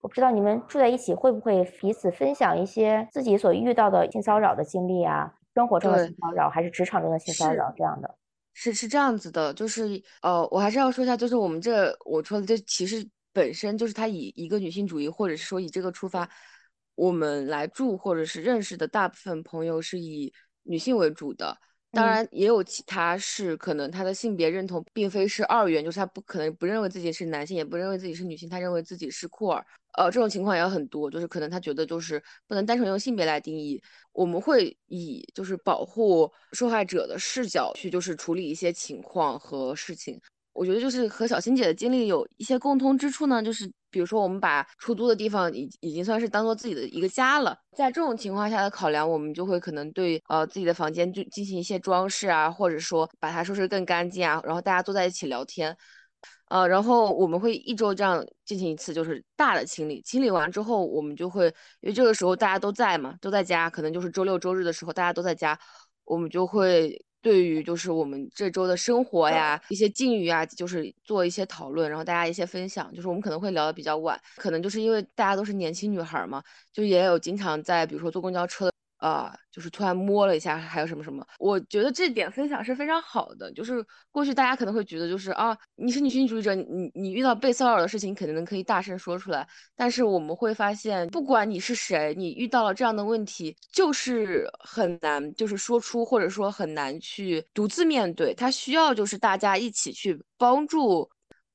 [0.00, 8.16] 我不知道你们住在一起会不会彼此分享一些自己所遇到的性骚扰的经历啊，生活中的性骚扰还是职场中的性骚扰这样的？
[8.54, 16.26] 是是这样子的，就是呃，我还是要说一下，就是我们这我说的这其实本身就是他以一个女性主义，或者是说以这个出发，
[16.94, 20.32] 我们来住或者是认识的大部分朋友是以
[20.64, 21.56] 女性为主的。
[21.92, 29.64] 当然也有其他是可能他的性别认同并非是二元，就是他不可能不认为自己是男性，也不认为自己是女性，他认为自己是酷儿。
[29.96, 33.80] 呃，这种情况也很多，就是可能他觉得就是不能单纯用性别来定义。
[34.10, 40.20] 我们会以就是保护受害者的视角去就是处理一些情况和事情。
[40.54, 55.76] 我觉得就是和小欣姐的经历有一些共通之处呢，就是比如说我们把出租的地方已已经算是当做自己的一个家了，在这种情况下的考量，我们就会可能对呃自己的房间就进行一些装饰啊，或者说把它收拾更干净啊，然后大家坐在一起聊天，
[56.48, 61.46] 呃，然后我们会一周这样进行一次就是大的清理，清理完之后，我们就会
[61.80, 65.58] 因为这个时候大家都在嘛，都在家，可能就是周六周日的时候大家都在家，
[66.04, 67.04] 我们就会。
[67.24, 78.70] 对于就是我们这周的生活呀，一些境遇啊，就是做一些讨论，然后大家一些分享，就是我们可能会聊的比较晚，可能就是因为大家都是年轻女孩嘛，就也有经常在比如说坐公交车。
[79.04, 81.22] 啊，就是突然摸了一下，还有什么什么？
[81.38, 83.52] 我觉得这点分享是非常好的。
[83.52, 89.46] 就是过去大家可能会觉得，就是啊，你是女性主义者，你你遇到被骚扰的事情，你肯定能可以大声说出来。
[89.76, 98.32] 但是我们会发现，不管你是谁，你遇到了这样的问题，就是很难，就是说出，或者说很难去独自面对。
[98.32, 101.06] 他需要就是大家一起去帮助。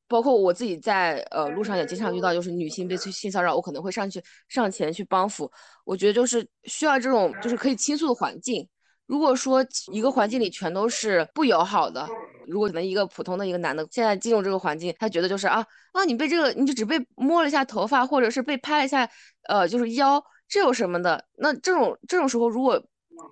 [0.10, 5.50] 包括我自己在呃路上也经常遇到，就是女性被性骚扰，我可能会上去上前去帮扶。
[5.86, 8.68] 我觉得就是需要这种就是可以倾诉的环境。
[9.06, 12.06] 如果说一个环境里全都是不友好的，
[12.48, 19.10] 如果可能一个普通的一个男的现在进入这个环境，他觉得就是啊啊你被这个你就只被摸了一下头发，或者是被拍了一下
[19.48, 21.24] 呃就是腰，这有什么的？
[21.38, 22.84] 那这种这种时候如果。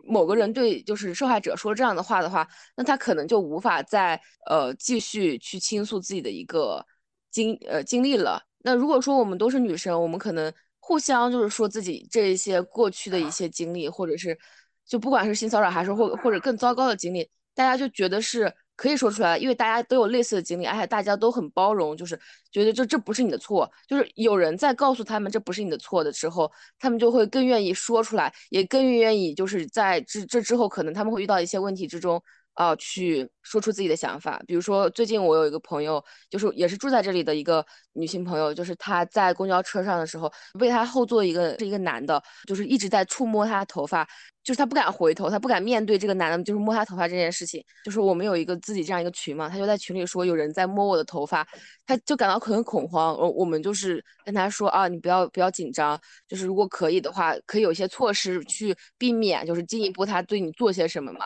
[0.03, 4.19] 某个人对就是受害者说这样的话的话，那他可能就无法再
[4.49, 6.85] 呃继续去倾诉自己的一个
[7.31, 8.41] 经呃经历了。
[8.59, 14.37] 那如果说我们都是女生，我们可能互相就是说自己这一些过去的一些经历，或者是
[14.85, 18.53] 就不管是性骚扰还是或或者更糟糕的经历，大家就觉得是。
[18.77, 22.17] 可以说出来，因为大家都有类似的经历，而且大家都很包容，就是
[22.51, 32.21] 觉得这这不是你的错，就是有人在告诉他们这不是你的错的时候，他们就会更愿意说出来，也更愿意就是在这这之后，可能他们会遇到一些问题之中。
[32.57, 34.41] 啊，去说出自己的想法。
[34.47, 44.03] 比如说，最近我有一个朋友，就是也是住在这里的一个女性朋友，就是她在公交车上的时候，被她后座一个是一个男的，就是一直在触摸她的头发，
[44.43, 47.63] 就是她不敢回头，她不敢面对这个男的，就是摸她头发这件事情。
[47.85, 51.47] 就是我们有一个自己这样一个群嘛，她就在群里说有人在摸我的头发，
[51.85, 53.15] 她就感到很恐慌。
[53.15, 61.25] 我我们就是跟她说啊，你不要不要紧张，就是如果可以的话，可以有些措施去避免，就是进一步他对你做些什么嘛。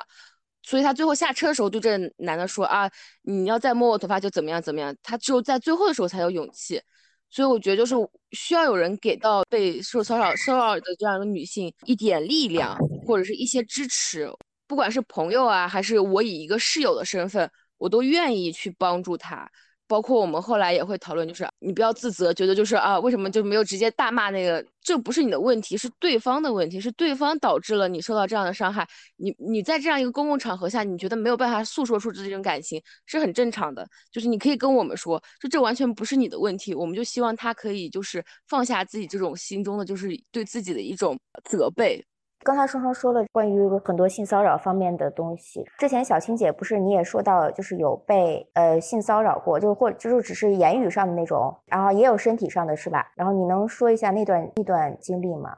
[0.64, 2.90] 所以他最后下车的时候对这男的说啊，
[3.24, 4.96] 你要再摸我头发就怎么样怎么样。
[5.04, 6.82] 他只有在最后的时候才有勇气。
[7.30, 7.96] 所以我觉得就是
[8.32, 14.30] 需要有人给到被受骚扰骚扰的这样一个女性一点力量或者是一些支持，
[14.68, 19.50] 不管是朋友啊，还是我以一个室友的身份，我都愿意去帮助她。
[19.92, 24.66] 包括我们后来也会讨论，就是你不要自责，觉得就是啊，为什么就没有直接大骂那个？
[24.82, 28.88] 这不是你的问题，是对方的问题，是对方导致了你受到这样的伤害。
[29.18, 33.86] 你你在这样一个公共场合下，你觉得没有办法诉说出这种感情，是很正常的。
[34.10, 36.74] 就是你可以跟我们说，就这完全不是你的问题。
[36.74, 42.02] 我们就希望他可以就是放下自己这种心中的就是对自己的一种责备。
[42.44, 45.64] 刚才双双说了关于很多性骚扰方面的东西。
[45.78, 53.12] 之前小青姐不是你也说到，就是有被呃性骚扰过，就是或就是只是言语上的那种，然后也有身体上的是吧？
[53.16, 55.56] 然后你能说一下那段那段经历吗？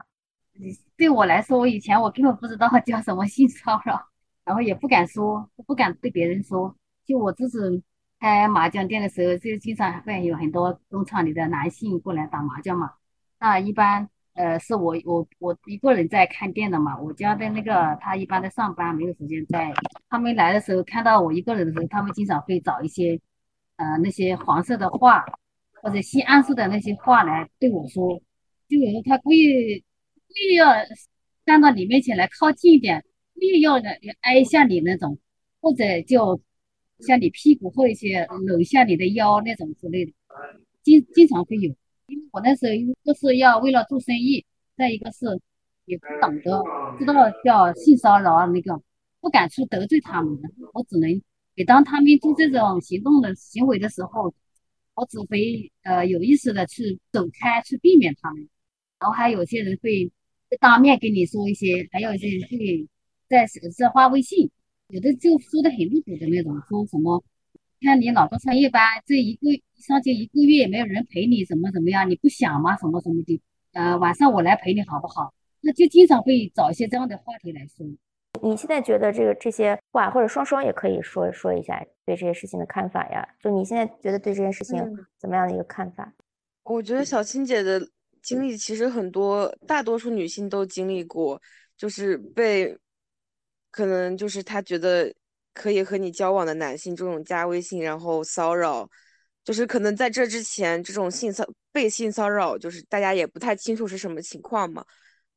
[0.96, 3.98] 对我来说，我以前我根本不知道叫什么性骚扰，
[4.44, 6.74] 然后也不敢说，不敢对别人说。
[7.06, 7.82] 就我自己
[8.20, 12.92] 开麻将店的时候，就经常会有很多工厂里的男性过来打麻将嘛。
[13.38, 14.10] 那一般。
[14.34, 19.72] 呃，是我我我一个人在看店的嘛，我家的那个他一般在上班，没有时间在。
[20.08, 23.20] 他们来的时候看到我一个人的时候，他们经常会找一些，
[23.76, 25.24] 呃，那些黄色的话
[25.82, 28.20] 或者性暗示的那些话来对我说，
[28.68, 29.78] 就有时候他故意
[30.26, 30.66] 故意要
[31.46, 33.04] 站到你面前来靠近一点，
[33.34, 35.16] 故意要来挨向你那种，
[35.60, 36.40] 或者就
[36.98, 40.12] 像你屁股后一些搂一下你的腰那种之类的，
[40.82, 41.72] 经经常会有。
[42.34, 44.44] 我那时候一个是要为了做生意，
[44.76, 45.24] 再一个是
[45.84, 46.64] 也不懂得
[46.98, 48.82] 知道叫性骚扰啊那个，
[49.20, 50.36] 不敢去得罪他们，
[50.72, 51.22] 我只能
[51.54, 54.34] 每当他们做这种行动的行为的时候，
[54.94, 58.48] 我只会呃有意识的去走开，去避免他们。
[58.98, 60.10] 然后还有些人会
[60.58, 62.88] 当面跟你说一些，还有一些人会
[63.28, 64.50] 在手机上发微信，
[64.88, 67.22] 有的就说的很露骨的那种，说什么
[67.84, 72.76] 看你老公上夜班，这一个上就一个月也没有人陪你，怎么怎么样，你不想吗？
[72.78, 73.40] 什么什么的，
[73.72, 75.34] 呃，晚上我来陪你好不好？
[75.60, 77.86] 那就经常会找一些这样的话题来说。
[78.42, 83.26] 你现在觉得这个这些话，或者双双也可以说说一下对这些事情的看法呀？
[83.40, 84.76] 就你现在觉得对这件事情
[85.18, 86.12] 怎么样的一个看法？
[86.64, 87.80] 我觉得小青姐的
[88.20, 91.40] 经历其实很多，大多数女性都经历过，
[91.76, 92.76] 就是被
[93.70, 95.14] 可能就是她觉得
[95.54, 98.86] 可以和你交往的男性这种加微信然后骚扰，
[99.44, 101.42] 就是可能在这之前这种性骚
[101.72, 104.84] 被性骚扰，就是大家也不太清楚是什么情况嘛，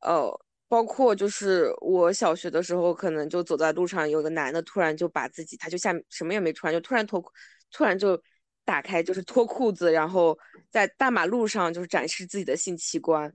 [0.00, 0.30] 呃。
[0.70, 7.24] 包括就是我小学的时候，可能就走在路上，有个男的突然就把自己，他就下什么也没穿，就突然脱，
[7.70, 8.22] 突然就
[8.66, 10.38] 打开，就是脱裤子，然后
[10.70, 13.32] 在大马路上就是展示自己的性器官，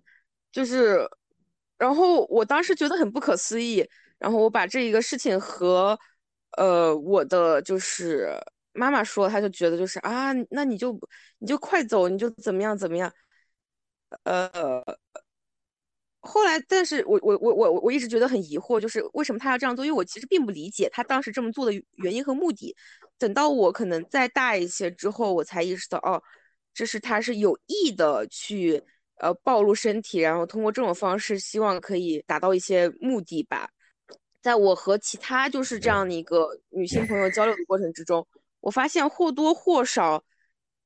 [0.52, 1.00] 就是，
[1.80, 3.84] 然后我当时觉得很不可思议，
[4.20, 5.98] 然后我把这一个事情和
[6.58, 8.30] 呃我的就是
[8.74, 10.99] 妈妈说，他就觉得就是啊，那你就
[11.39, 13.12] 你就快走，你就怎么样怎么样，
[14.24, 14.84] 呃。
[16.26, 19.86] 后来，但是我我我我我一直觉得很疑惑，就是为什么他要这样做？
[19.86, 22.74] 因为我其实并不理解他当时这么做的原因和目的。
[23.18, 26.24] 等到我可能再大一些之后，我才意识到，哦，
[26.74, 28.82] 这是他是有意的去
[29.18, 33.70] 呃暴露身体，然后通过这种方式希望可以达到一些目的吧。
[34.44, 38.28] 在我和其他就是这样的一个女性朋友交流的过程之中，
[38.60, 40.24] 我发现或多或少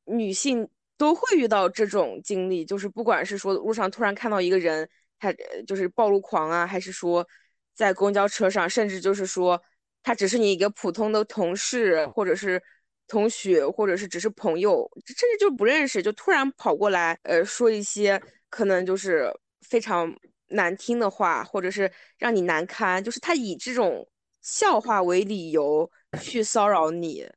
[0.06, 4.90] 女性都会遇到这种经历，就是不管是说路上突然看到一个人。
[5.20, 5.34] 他
[5.66, 7.28] 就是暴露狂啊，还是说
[7.74, 9.60] 在公交车上，甚至就是说
[10.04, 12.62] 他只是你一个普通的同事，或者是
[13.08, 19.28] 同学，或者是只是朋友，甚至就不认识，就突然跑过来，呃，说一些可能就是
[19.62, 20.16] 非常
[20.50, 24.08] 难听的话，或者是让你难堪，就是他以这种
[24.42, 25.90] 笑话为理由
[26.22, 27.28] 去骚扰你。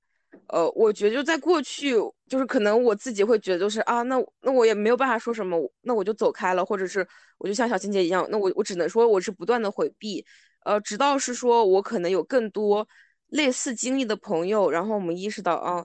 [0.47, 1.95] 呃，我觉得就在过去，
[2.29, 7.07] 就是可能我自己会觉得，就是啊，那那我也没有办法说什么，那我就走开了，或者是
[7.39, 10.25] 我就像小青姐一样，那我我只能说我是不断的回避，
[10.65, 12.87] 呃，直到是说我可能有更多
[13.29, 15.85] 类似经历的朋友，然后我们意识到啊，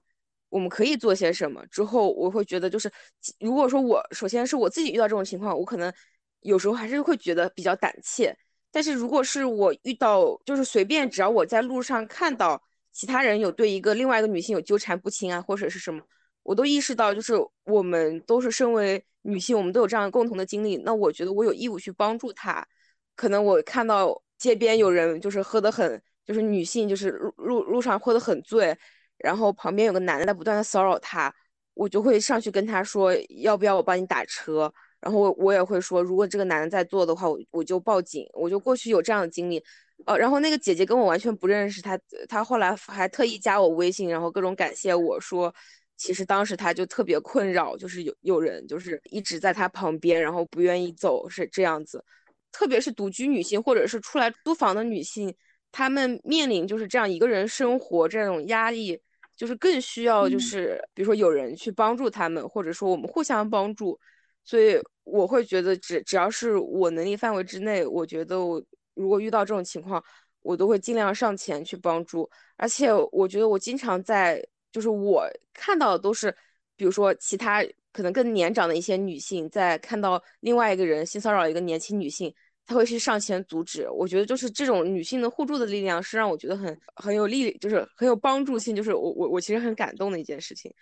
[0.50, 2.92] 我们可以做些什么之后，我会觉得就是，
[3.40, 5.94] 如果说我首先是我自己遇到这种情况，我可能
[6.46, 8.36] 有时候还是会觉得比较胆怯，
[8.72, 12.62] 但是如果是我遇到，就是随便只要我在路上看到。
[12.98, 16.02] 其他人有对一个另外一个女性有纠缠不清啊，或者是什么，
[16.44, 17.34] 我都意识到，就是
[17.66, 20.78] 我们都是身为女性，我们都有这样共同的经历。
[20.78, 22.66] 那我觉得我有义务去帮助她。
[23.14, 28.74] 可能我看到街边有人就是喝得很，就是女性就是路路路上喝得很醉，
[29.18, 31.36] 然后旁边有个男的在不断的骚扰她，
[31.74, 34.74] 我就会上去跟他说，要不要我帮你打车？
[35.06, 38.28] 然后我我也会说，如果这个男的在做的话，我我就报警。
[38.34, 39.64] 我就过去有这样的经历。
[40.08, 41.96] 呃，然后那个姐姐跟我完全不认识，她
[42.28, 45.54] 她后来还特意加我微信，然后各种感谢我说，
[45.96, 52.04] 其实当时她就特别困扰，就是有有人就是一直在她旁边，然后不愿意走，是这样子。
[52.52, 55.32] 特别是独居女性或者是出来租房的女性，
[55.72, 59.00] 她们面临就是这样一个人生活这种压力，
[59.38, 64.00] 就是更需要就是比如说有人去帮助她们，或者说我们互相帮助。
[64.46, 68.64] 所以我会觉得只只要是我能力范围之内，我觉得我。
[68.98, 70.02] 如果遇到这种情况，
[70.42, 72.30] 我都会尽量上前去帮助。
[72.56, 74.42] 而且我觉得我经常在，
[74.72, 76.34] 就是我看到的都是，
[76.78, 82.34] 比如说其他可能更年长的一些女性，在看到另外一个人性骚扰一个年轻女性，
[82.66, 83.86] 她会去上前阻止。
[83.90, 88.74] 我觉得就是这种女性的互助的力量，是让我觉得很很有力，就是很有帮助性。
[88.74, 90.74] 就是我我我其实很感动的一件事情。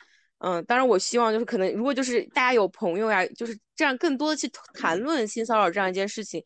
[0.43, 6.43] 嗯，当然我希望就是可能如果就是大家有朋友呀，就是这样更多的去谈论性骚扰这样一件事情。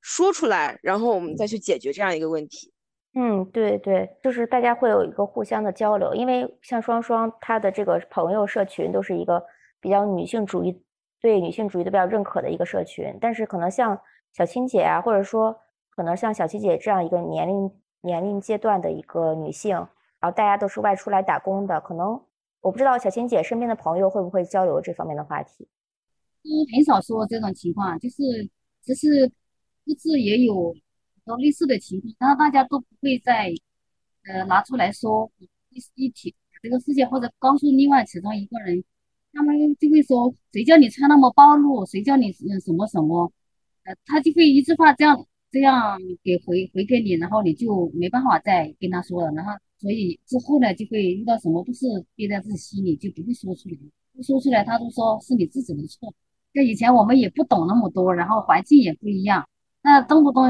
[0.00, 2.72] 说出来，然后我们再去解决这样一个问题。
[3.14, 9.42] 嗯，对对，就是大家会有一个互相的交流，因为像双双她的这个朋友社群都是一个
[9.80, 10.82] 比较女性主义，
[11.20, 13.16] 对女性主义都比较认可的一个社群。
[13.20, 13.98] 但是可能像
[14.32, 15.58] 小青姐啊，或者说
[15.96, 17.70] 可能像小七姐这样一个年龄
[18.02, 19.74] 年龄阶段的一个女性，
[20.20, 22.20] 然后大家都是外出来打工的，可能
[22.64, 25.68] 我不知道小青姐身边的朋友会不会交流这方面的话题。
[26.42, 28.50] 嗯，很少说这种情况，就是
[28.82, 29.30] 只是。
[29.86, 33.52] 各自也有很多类似的情况，然后大家都不会再
[34.24, 35.30] 呃拿出来说
[35.68, 38.82] 一一提这个事情，或者告诉另外其中一个人，
[39.34, 43.30] 他们就会说谁叫你穿那么暴露，谁叫你嗯什么什么，
[43.84, 53.76] 呃，他就会一句话这样这样给回回给你，然后你就没办法再跟他说了，然后所以之后呢就会遇到什么都是憋在自己心里，就不会说出来。
[54.22, 56.14] 说出来，他都说是你自己的错。
[56.52, 59.48] 就以前我们也不懂那么多，然后环境也不一样，
[59.82, 60.46] 那动不动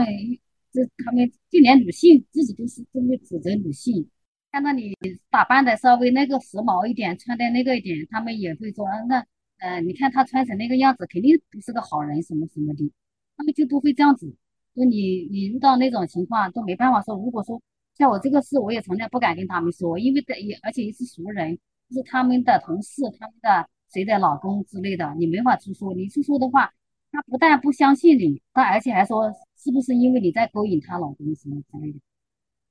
[0.70, 4.06] 这他们就连女性自己都是这么指责女性，
[4.52, 4.92] 看到你
[5.30, 9.24] 打扮的稍微那个时髦一点，穿的那个一点，他们也会说，那
[9.60, 12.92] 呃，你看他穿成那个样子，肯定不是个好人什么什么的，
[13.36, 14.26] 他们就都会这样子。
[14.74, 17.62] 就你你遇到那种情况都没办法说，如果说
[17.96, 21.58] 像我这个事，我也从来不敢跟他们说，因为的也而且也是熟人。
[21.90, 25.92] 就是他们的同事，他们的谁的老公之类的，你没法出说。
[25.94, 26.72] 你出说的话，
[27.12, 31.98] 他不但不相信你，他而且还说是不是因为你在勾引他老公什么之类的，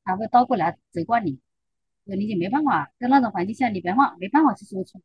[0.03, 1.39] 还会倒过来责怪你。
[2.05, 4.99] 你就没办法在那种环境下，你没法没办法去说出。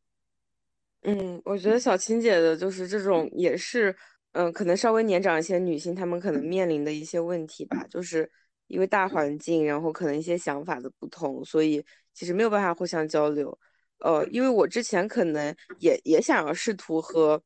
[1.03, 3.95] 嗯，我觉得小青姐的就是这种，也是
[4.33, 8.29] 嗯，可能稍微年长一些女性，她们可能面临的一些问题吧，就是
[8.69, 13.59] 因为大环境，然后可能一些想法的不同，所以其实没有办法互相交流。
[13.99, 17.43] 呃，因为我之前可能也也想要试图和，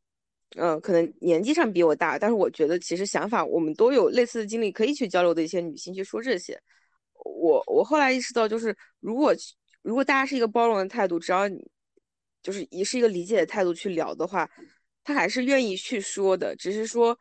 [0.56, 6.60] 呃，可能年纪上比我大，但是我觉得其实想法我们都有类似的经历，可以去交流的一些女性去说这些。
[7.14, 9.34] 我我后来意识到，就是如果
[9.82, 11.70] 如果大家是一个包容的态度，只要你
[12.42, 14.50] 就是也是一个理解的态度去聊的话，
[15.04, 16.54] 他还是愿意去说的。
[16.56, 17.16] 只是说，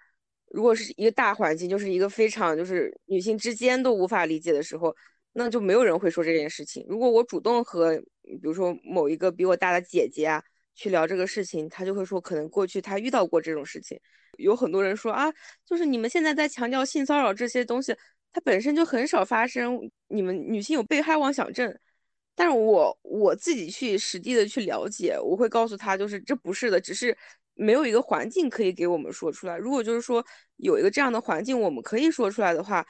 [0.53, 4.95] 如果是一个大环境，就是一个非常就是女性之间都无法理解的时候。
[5.33, 6.85] 那就没有人会说这件事情。
[6.89, 10.43] 如果我主动和，比如说某一个比我大的姐姐啊
[10.75, 13.97] 去聊这个事情，她就会说可能过去她遇到过这种事情。
[14.39, 15.31] 有很多人说啊，
[15.65, 17.95] 就是你们现在在强调性骚扰这些东西，
[18.33, 19.79] 它本身就很少发生。
[20.09, 21.73] 你们女性有被害妄想症，
[22.35, 27.17] 但是我我自己去实地的去了解，我会告诉她，就是这不是的，只是
[27.61, 29.57] 没有一个环境可以给我们说出来。
[29.57, 30.25] 如果就是说
[30.57, 32.85] 有一个这样的环境，我们可以说出来的话，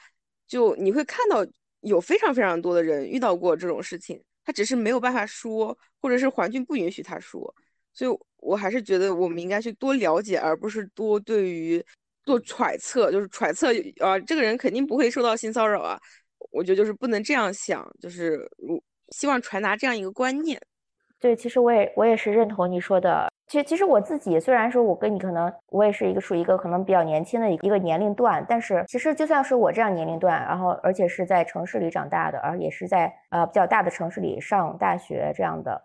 [0.46, 1.46] 就你会看到。
[1.84, 7.52] 有非常非常多的人遇到过这种事情，他只是没有办法说，或者是环境不允许他说，
[7.92, 11.84] 所以我还是觉得我们应该去多了解，而不是多对于
[12.22, 15.98] 做揣测，就是揣测啊，这个人肯定不会受到性骚扰啊，
[16.52, 18.48] 我觉得就是不能这样想，就是
[19.08, 20.62] 希望传达这样一个观念。
[21.18, 23.31] 对，其实我也我也是认同你说的。
[23.52, 35.78] 其实其实我自己虽然说我跟你可能我也是一个属于一个可能比较年轻的一个年龄段，但是其实就算是我这样年龄段，然后而且是在城市里长大的，而也是在呃比较大的城市里上大学这样的，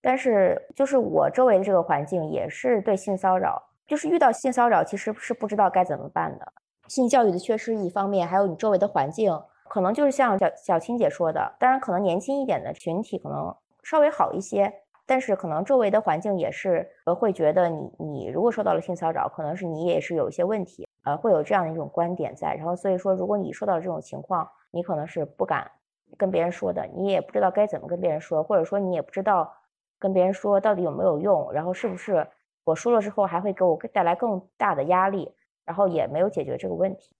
[0.00, 6.52] 但是就是我周围的这个环境也是对性骚扰，就是遇到性骚扰其实是不知道该怎么办的。
[6.88, 9.38] 性教育的缺失一方面，还有你周围的环境，
[9.68, 13.54] 可能就是像小小青姐说的，当然可能年轻一点的群体可能。
[13.84, 14.72] 稍微好一些，
[15.04, 22.54] 但是可能周围的环境也是呃会觉得你你如果受到了性骚扰，可能是你也是有一些问题，呃会有这样的一种观点在。
[22.54, 25.70] 然后所以说，如果你受到这种情况，你可能是不敢
[26.16, 29.52] 跟别人说的，你也不知道该怎么跟别人说，或者说你也不知道
[29.98, 32.26] 跟别人说到底有没有用，然后是不是
[32.64, 35.30] 我说了之后还会给我带来更大的压力，
[35.64, 37.14] 然后也没有解决这个问题。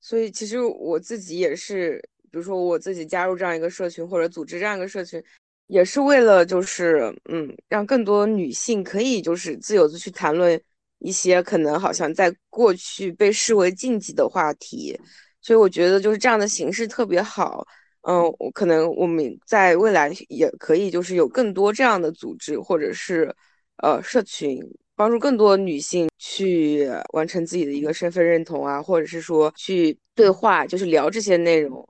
[0.00, 1.98] 所以其实我自己也是，
[2.30, 5.22] 比如说我自己加入这样一个社群或者组织这样一个社群。
[5.68, 10.60] 也是为了，就是嗯，让更多女性可以就是自由的去谈论
[10.98, 14.98] 一些可能好像在过去被视为禁忌的话题，
[15.42, 17.66] 所以我觉得就是这样的形式特别好。
[18.02, 23.30] 嗯，我可能我们在未来也可以就是有更多这样的组织或者是
[23.82, 24.58] 呃社群，
[24.96, 31.86] 帮助更多女性去完成自己的一个身份认同啊，或者是说去对话，就是聊这些内容。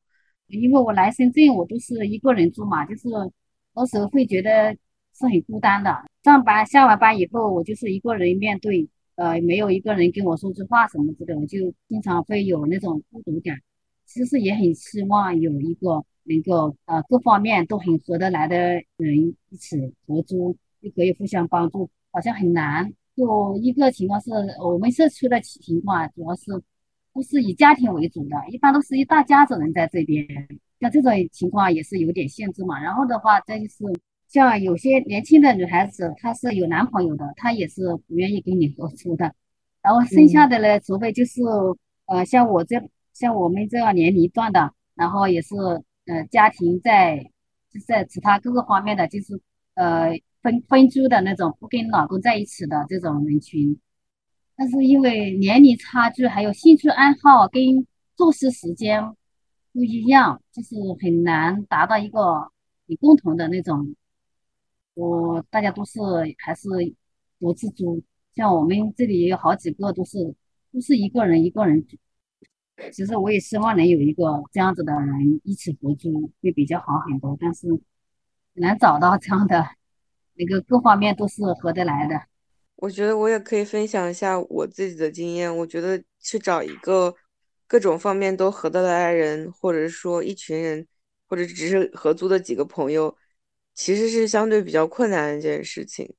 [0.48, 3.02] 因为我来深圳，我都是一个人住嘛，就是。
[3.78, 4.76] 有时候会觉得
[5.14, 6.04] 是很孤单的。
[6.24, 13.56] 上班下完班以后，我就是一个人面对，呃，没有一个人跟我说句话什么之类的，我就经常会有那种孤独感。
[14.04, 18.56] 其实也很希望有一个能够呃各方面都很合得来的
[18.96, 19.76] 人一起
[20.06, 21.88] 合租，就可以互相帮助。
[22.10, 22.92] 好像很难。
[23.16, 26.50] 就一个情况是我们社区的情况，主要是
[27.14, 30.26] 都是以家庭为主的，一般都是一大家子人在这边。
[30.80, 32.80] 像这种情况也是有点限制嘛。
[32.80, 33.84] 然后的话，再就是
[34.28, 39.32] 像有些年轻的女孩子，她是有男朋友的，她也是不愿意跟你合租的。
[39.82, 41.40] 然后剩下的呢，除非就是
[42.06, 42.82] 呃，像我这
[43.14, 45.54] 像我们这样年龄段的，然后也是
[46.06, 47.16] 呃，家庭在
[47.72, 49.40] 就是在其他各个方面的，就是
[49.74, 50.10] 呃
[50.42, 53.78] 分分租的那种，不跟老公在一起的这种人群。
[54.56, 59.02] 但是因为年龄差距，还有兴趣爱好跟作息时间。
[59.78, 62.50] 不一样，就是很难达到一个
[62.86, 63.94] 你共同的那种。
[64.94, 66.00] 我大家都是
[66.38, 66.68] 还是
[67.38, 68.02] 独自租，
[68.34, 70.34] 像我们这里也有好几个都是
[70.72, 71.86] 都是一个人一个人。
[72.92, 77.36] 其实我也希望能有一个这样子的人一起合租，会比较好很多。
[77.40, 77.80] 但是很
[78.56, 79.64] 难找到这样的
[80.34, 82.20] 那个各方面都是合得来的。
[82.74, 85.56] 我觉得我也可以分享一下我自己的经验。
[85.58, 87.14] 我觉得去找一个
[87.68, 90.84] 各种方面都合得来的人，或者说一群人，
[91.28, 93.16] 或者只是合租的几个朋友，
[93.74, 96.12] 其实是相对比较困难的一件事情。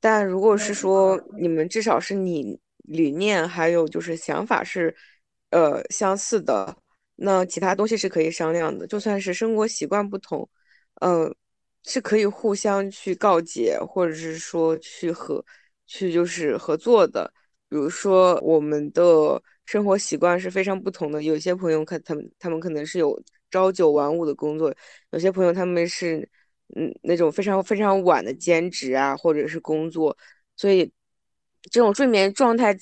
[0.00, 4.94] 但如果是说你们至少是你理念还有就是想法是
[5.50, 6.76] 呃相似的，
[7.16, 8.86] 那其他东西是可以商量的。
[8.86, 10.48] 就算是生活习惯不同，
[11.00, 11.34] 嗯，
[11.84, 15.44] 是可以互相去告解，或者是说去合。
[15.90, 17.32] 去就是合作的，
[17.66, 21.22] 比如说我们的生活习惯是非常不同的。
[21.22, 24.70] 有些朋友可他们，他们可能是有朝九晚五的工作；
[25.10, 26.26] 有些朋友他们是
[26.74, 30.16] 嗯那种非常非常晚的兼职啊，或者是工作。
[30.56, 30.90] 所以
[31.70, 32.74] 这种睡眠状态，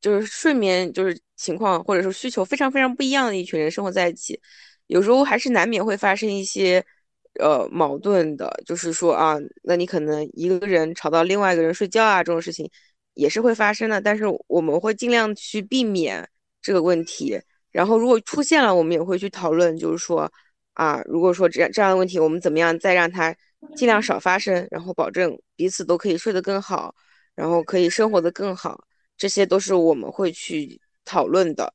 [0.00, 4.40] 就是睡眠就是情况或者说需求非常非常不一样的一群人生活在一起，
[4.86, 6.84] 有时候还是难免会发生一些。
[7.40, 12.70] 呃，矛盾的，就是说啊，那你可能一个人吵到另外一个人睡觉啊，这种事情
[13.14, 14.00] 也是会发生的。
[14.00, 16.28] 但是我们会尽量去避免
[16.60, 17.40] 这个问题。
[17.70, 20.30] 然后如果出现了，我们也会去讨论，就是说
[20.74, 23.34] 啊，如果说这样这样的问题，我们怎么样再让它
[23.76, 26.94] 尽量少发生，然后保证彼此都可以睡得更好，
[27.34, 28.84] 然后可以生活得更好，
[29.16, 31.72] 这些都是我们会去讨论的。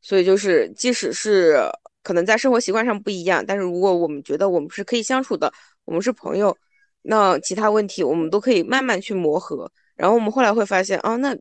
[0.00, 1.58] 所以就是，即使是。
[2.06, 5.50] 可能在生活习惯上不一样，但是如果我们觉得我们是可以相处的，
[5.86, 6.54] 我们是朋友，
[7.00, 9.72] 那其他问题我们都可以慢慢去磨合。
[9.96, 11.36] 然后我们后来会发现，哦，那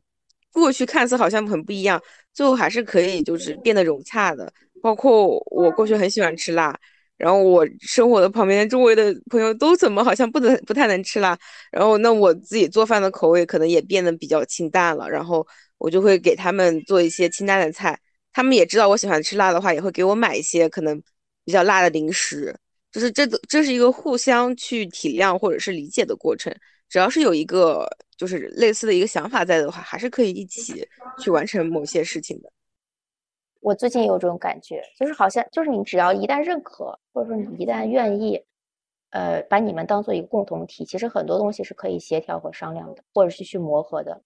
[0.52, 2.02] 过去看似好像很不一样，
[2.34, 4.52] 最后还是可以就是变得融洽的。
[4.82, 6.78] 包括我过去很喜欢吃辣，
[7.18, 11.38] 然后我生活的旁边周围的朋友都怎么好像不能不太能吃辣，
[11.72, 15.46] 然后那我自己做饭的口味可能也变得比较清淡了，然后
[15.78, 17.98] 我就会给他们做一些清淡的菜。
[18.34, 21.02] 他们也知道我喜欢吃辣的话，也会给我买一些可能
[21.46, 22.54] 比较辣的零食。
[22.92, 26.54] 就是这这是一个互相去体谅或者是理解的过程。
[26.94, 30.88] 只要是有一个就是类似的一个想法在的话，还是可以一起
[31.18, 32.52] 去完成某些事情的。
[33.62, 38.40] 我最近有这种感觉，就是好像就是你只要一旦认可，或者说你一旦愿意，
[39.10, 44.22] 呃，把你们当做一个共同体，其实很多东西是可以协调和商量的，或者是去磨合的。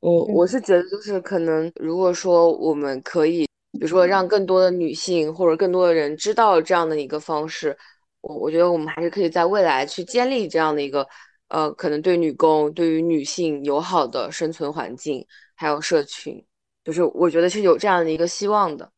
[0.00, 7.76] 我我是觉得，就是可能，如果说我们可以，比如说让更多的女性或者更多的人知道这样的一个方式，
[8.22, 11.06] 我我觉得我们还是可以在未来去建立这样的一个，
[11.48, 16.44] 呃，可能对女工、对于女性友好的生存环境，还有社群，
[16.84, 18.90] 就是我觉得是有这样的一个希望的。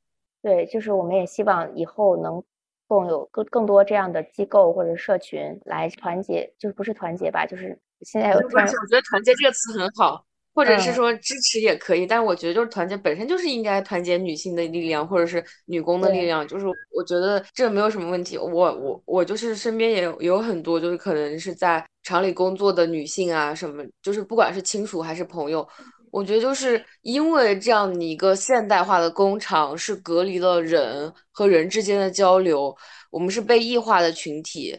[0.43, 2.43] 对，就是我们也希望以后能
[2.89, 8.37] 够有更更多这样的机构或者社群来团结，就是不是团结吧，就是现在有。
[8.37, 10.25] 我觉得“团结”这个词很好。
[10.53, 18.37] 或者是说支持也可以，但是我觉得就是团结本身就是应该团结女性的力量，或者是女工的力量，就是我觉得这没有什么问题。
[18.37, 25.67] 我我我就是身边也有有很多就是可能是在厂里工作的女性啊，什么就是不管是亲属还是朋友，
[26.11, 32.77] 我觉得就是因为这样一个现代化的工厂是隔离了人和人之间的交流，
[33.11, 34.79] 我们是被异化的群体。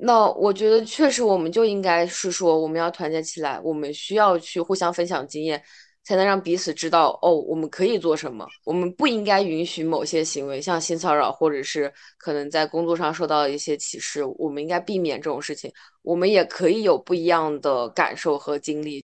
[0.00, 5.60] 那我觉得确实，我们就应该是说，我们要团结起来，我们需要去互相分享经验，
[6.04, 8.46] 才能让彼此知道哦，我们可以做什么。
[8.64, 15.68] 我们不应该允许某些行为，像性骚扰，或者是可能在工作上受到一些歧视，我们应该避免这种事情。
[16.02, 19.04] 我们也可以有不一样的感受和经历。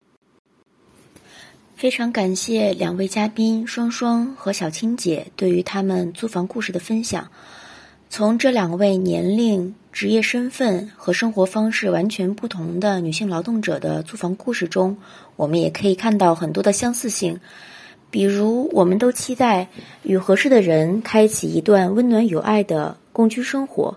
[1.75, 7.29] 非常感谢两位嘉宾双双和小青姐对于他们租房故事的分享。
[8.09, 14.97] 从这两位年龄、职业身份和生活方式完全不同的女性劳动者的租房故事中，
[15.35, 17.39] 我们也可以看到很多的相似性。
[18.09, 19.69] 比如，我们都期待
[20.03, 23.95] 与合适的人开启一段温暖有爱的共居生活；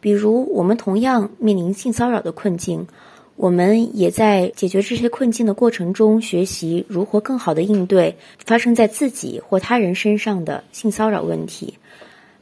[0.00, 2.86] 比如，我们同样面临性骚扰的困境，
[3.34, 11.74] 我们也在解决这些困境的过程中学习如何更好的应对发生在自己或他人身上的性骚扰问题。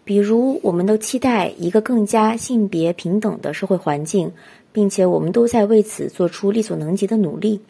[0.05, 4.31] 比如，我们都期待一个更加性别平等的社会环境，
[4.71, 7.61] 并且我们都在为此做出力所能及的努力。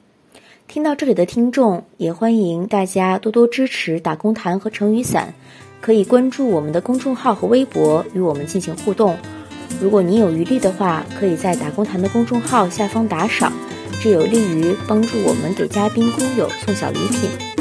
[0.67, 5.33] 听到这里的听众，也欢迎大家多多支持打工谈和成语伞，
[5.81, 9.17] 可以关注我们的公众号和微博与我们进行互动。
[9.81, 13.53] 如果您有余力的话，可以在打工谈的公众号下方打赏，
[14.03, 17.54] 这有利于帮助我们给嘉宾工友送小礼品。